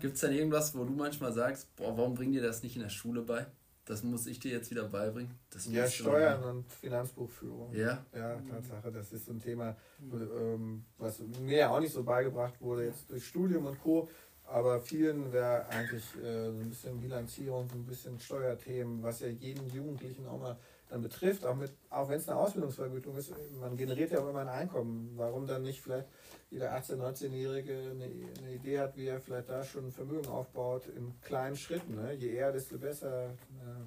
Gibt 0.00 0.14
es 0.16 0.20
denn 0.20 0.32
irgendwas, 0.32 0.74
wo 0.76 0.84
du 0.84 0.92
manchmal 0.92 1.32
sagst, 1.32 1.74
boah, 1.76 1.96
warum 1.96 2.14
bringen 2.14 2.32
dir 2.32 2.42
das 2.42 2.62
nicht 2.62 2.76
in 2.76 2.82
der 2.82 2.88
Schule 2.90 3.22
bei? 3.22 3.46
Das 3.86 4.02
muss 4.02 4.26
ich 4.26 4.38
dir 4.38 4.52
jetzt 4.52 4.70
wieder 4.70 4.84
beibringen. 4.88 5.34
Das 5.50 5.66
Ja, 5.70 5.86
Steuern 5.86 6.42
und 6.44 6.72
Finanzbuchführung. 6.72 7.74
Ja, 7.74 8.04
Ja, 8.14 8.40
Tatsache, 8.50 8.90
das 8.90 9.12
ist 9.12 9.26
so 9.26 9.32
ein 9.32 9.40
Thema, 9.40 9.76
ähm, 10.00 10.84
was 10.96 11.20
mir 11.42 11.58
ja 11.58 11.70
auch 11.70 11.80
nicht 11.80 11.92
so 11.92 12.02
beigebracht 12.02 12.60
wurde, 12.60 12.86
jetzt 12.86 13.10
durch 13.10 13.26
Studium 13.26 13.66
und 13.66 13.82
Co. 13.82 14.08
Aber 14.46 14.80
vielen 14.80 15.32
wäre 15.32 15.66
eigentlich 15.68 16.04
äh, 16.22 16.50
so 16.50 16.58
ein 16.58 16.68
bisschen 16.68 17.00
Bilanzierung, 17.00 17.68
so 17.68 17.76
ein 17.76 17.86
bisschen 17.86 18.20
Steuerthemen, 18.20 19.02
was 19.02 19.20
ja 19.20 19.28
jeden 19.28 19.66
Jugendlichen 19.68 20.26
auch 20.26 20.38
mal 20.38 20.58
dann 20.90 21.00
betrifft, 21.02 21.44
auch, 21.46 21.56
mit, 21.56 21.72
auch 21.90 22.08
wenn 22.08 22.18
es 22.18 22.28
eine 22.28 22.38
Ausbildungsvergütung 22.38 23.16
ist, 23.16 23.32
man 23.58 23.76
generiert 23.76 24.12
ja 24.12 24.20
auch 24.20 24.28
immer 24.28 24.40
ein 24.40 24.48
Einkommen. 24.48 25.12
Warum 25.16 25.46
dann 25.46 25.62
nicht 25.62 25.80
vielleicht 25.80 26.08
jeder 26.50 26.76
18-, 26.76 26.96
19-Jährige 26.96 27.90
eine, 27.90 28.04
eine 28.38 28.54
Idee 28.54 28.78
hat, 28.78 28.96
wie 28.96 29.06
er 29.06 29.20
vielleicht 29.20 29.48
da 29.48 29.64
schon 29.64 29.86
ein 29.86 29.92
Vermögen 29.92 30.28
aufbaut 30.28 30.86
in 30.86 31.12
kleinen 31.20 31.56
Schritten. 31.56 31.96
Ne? 31.96 32.12
Je 32.14 32.30
eher, 32.30 32.52
desto 32.52 32.78
besser. 32.78 33.34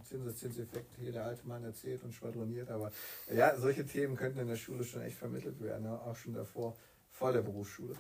Zinseszinseffekt, 0.04 0.96
hier 0.98 1.12
der 1.12 1.26
alte 1.26 1.48
Mann 1.48 1.64
erzählt 1.64 2.04
und 2.04 2.14
schwadroniert. 2.14 2.70
Aber 2.70 2.92
ja, 3.34 3.56
solche 3.58 3.86
Themen 3.86 4.16
könnten 4.16 4.40
in 4.40 4.48
der 4.48 4.56
Schule 4.56 4.84
schon 4.84 5.02
echt 5.02 5.18
vermittelt 5.18 5.62
werden, 5.62 5.84
ne? 5.84 6.00
auch 6.02 6.16
schon 6.16 6.34
davor, 6.34 6.76
vor 7.12 7.34
der 7.34 7.42
Berufsschule. 7.42 7.96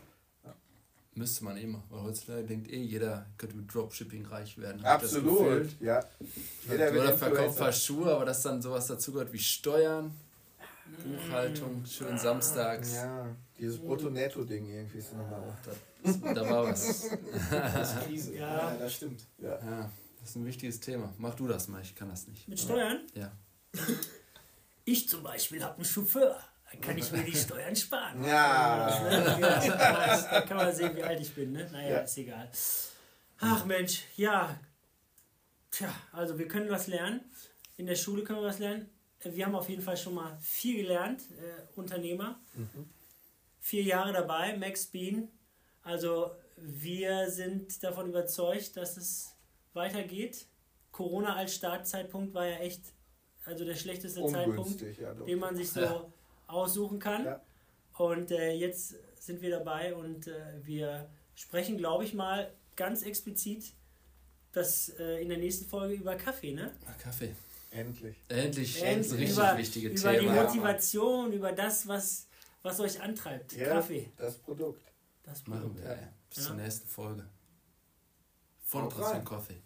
müsste 1.14 1.44
man 1.44 1.58
immer. 1.58 1.84
Weil 1.90 2.04
heutzutage 2.04 2.44
denkt 2.44 2.72
eh 2.72 2.82
jeder, 2.82 3.26
könnte 3.38 3.56
mit 3.58 3.74
Dropshipping 3.74 4.26
reich 4.26 4.58
werden. 4.58 4.84
Absolut, 4.84 5.80
ja. 5.82 6.04
Jeder 6.70 6.92
Oder 6.92 7.18
verkauft 7.18 7.22
Influencer. 7.22 7.66
fast 7.66 7.86
Schuhe, 7.86 8.12
aber 8.12 8.26
dass 8.26 8.42
dann 8.44 8.62
sowas 8.62 8.88
dazugehört 8.88 9.34
wie 9.34 9.40
Steuern, 9.40 10.14
Buchhaltung, 11.04 11.86
schön 11.86 12.18
samstags. 12.18 12.94
Ja, 12.96 13.36
dieses 13.60 13.80
Brutto-Netto-Ding 13.80 14.68
irgendwie 14.68 14.98
ist 14.98 15.14
nochmal 15.14 15.42
auch 15.42 15.56
Da, 16.24 16.34
da 16.34 16.50
war 16.50 16.64
was. 16.66 17.10
Das 17.52 17.94
ist 17.94 18.00
Krise. 18.06 18.36
Ja. 18.36 18.58
ja, 18.72 18.78
das 18.78 18.94
stimmt. 18.96 19.22
Ja. 19.38 19.60
Ja, 19.64 19.92
das 20.20 20.30
ist 20.30 20.36
ein 20.36 20.46
wichtiges 20.46 20.80
Thema. 20.80 21.14
Mach 21.18 21.36
du 21.36 21.48
das 21.48 21.68
mal, 21.68 21.82
ich 21.82 21.96
kann 21.96 22.10
das 22.10 22.28
nicht. 22.28 22.48
Mit 22.48 22.60
Steuern? 22.60 23.02
Ja. 23.14 23.32
Ich 24.86 25.08
zum 25.10 25.24
Beispiel 25.24 25.64
habe 25.64 25.76
einen 25.76 25.86
Chauffeur. 25.86 26.40
Dann 26.72 26.82
kann 26.82 26.98
ich 26.98 27.12
mir 27.12 27.24
die 27.24 27.36
Steuern 27.36 27.76
sparen. 27.76 28.24
Ja. 28.26 28.90
Ja, 29.40 30.22
da 30.32 30.42
kann 30.42 30.58
man 30.58 30.74
sehen, 30.76 30.96
wie 30.96 31.04
alt 31.04 31.20
ich 31.22 31.34
bin. 31.34 31.54
Ne? 31.54 31.70
Naja, 31.72 31.90
Ja. 31.96 32.00
ist 32.00 32.18
egal. 32.18 32.50
Ach 33.40 33.66
Mensch, 33.66 34.04
ja. 34.18 34.60
Tja, 35.72 35.90
also 36.12 36.38
wir 36.38 36.48
können 36.48 36.70
was 36.70 36.88
lernen. 36.88 37.22
In 37.78 37.86
der 37.86 37.96
Schule 37.96 38.24
können 38.24 38.40
wir 38.42 38.48
was 38.48 38.60
lernen. 38.60 38.90
Wir 39.24 39.46
haben 39.46 39.56
auf 39.56 39.68
jeden 39.70 39.82
Fall 39.82 39.98
schon 39.98 40.14
mal 40.16 40.38
viel 40.40 40.78
gelernt. 40.84 41.22
Äh, 41.32 41.80
Unternehmer. 41.80 42.40
Vier 43.60 43.84
Jahre 43.84 44.14
dabei, 44.14 44.56
Max 44.58 44.86
Bean. 44.86 45.28
Also 45.84 46.32
wir 46.58 47.30
sind 47.30 47.84
davon 47.84 48.10
überzeugt, 48.10 48.78
dass 48.78 48.98
es 48.98 49.36
weitergeht. 49.74 50.46
Corona 50.92 51.36
als 51.36 51.56
Startzeitpunkt 51.56 52.34
war 52.34 52.46
ja 52.46 52.58
echt 52.60 52.82
also 53.46 53.64
der 53.64 53.76
schlechteste 53.76 54.26
Zeitpunkt 54.26 54.60
Ungünstig, 54.60 54.98
ja. 54.98 55.14
Doch. 55.14 55.26
den 55.26 55.40
man 55.40 55.56
sich 55.56 55.70
so 55.72 55.80
Ja. 55.82 56.06
aussuchen 56.48 57.00
kann. 57.00 57.26
Ja. 57.26 57.42
Und 57.98 58.32
äh, 58.32 58.52
jetzt 58.54 58.96
sind 59.20 59.42
wir 59.42 59.50
dabei 59.50 59.96
und 59.96 60.28
äh, 60.28 60.34
wir 60.64 61.10
sprechen, 61.36 61.78
glaube 61.78 62.04
ich 62.04 62.14
mal, 62.14 62.52
ganz 62.76 63.04
explizit 63.04 63.72
das 64.52 64.90
äh, 65.00 65.22
in 65.22 65.30
der 65.30 65.38
nächsten 65.38 65.66
Folge 65.66 65.94
über 65.96 66.16
Kaffee, 66.16 66.52
ne? 66.54 66.72
Kaffee. 67.02 67.34
Endlich. 67.78 68.18
Endlich, 68.30 68.82
Endlich 68.84 69.12
ein 69.14 69.18
richtig 69.18 69.38
über, 69.38 69.58
wichtige 69.58 69.88
über 69.90 70.12
die 70.14 70.20
Thema. 70.20 70.44
Motivation, 70.44 71.34
über 71.34 71.52
das, 71.52 71.88
was, 71.88 72.28
was 72.64 72.80
euch 72.80 73.02
antreibt. 73.02 73.54
Ja, 73.54 73.70
Kaffee. 73.70 74.12
Das 74.18 74.38
Produkt. 74.38 74.82
Das 75.24 75.46
Machen 75.48 75.62
Produkt. 75.62 75.84
wir, 75.84 75.90
ey. 75.92 76.08
Bis 76.30 76.38
Ja. 76.40 76.44
zur 76.46 76.56
nächsten 76.56 76.88
Folge. 76.88 77.26
Portion 78.70 79.04
rein. 79.04 79.26
Kaffee. 79.26 79.62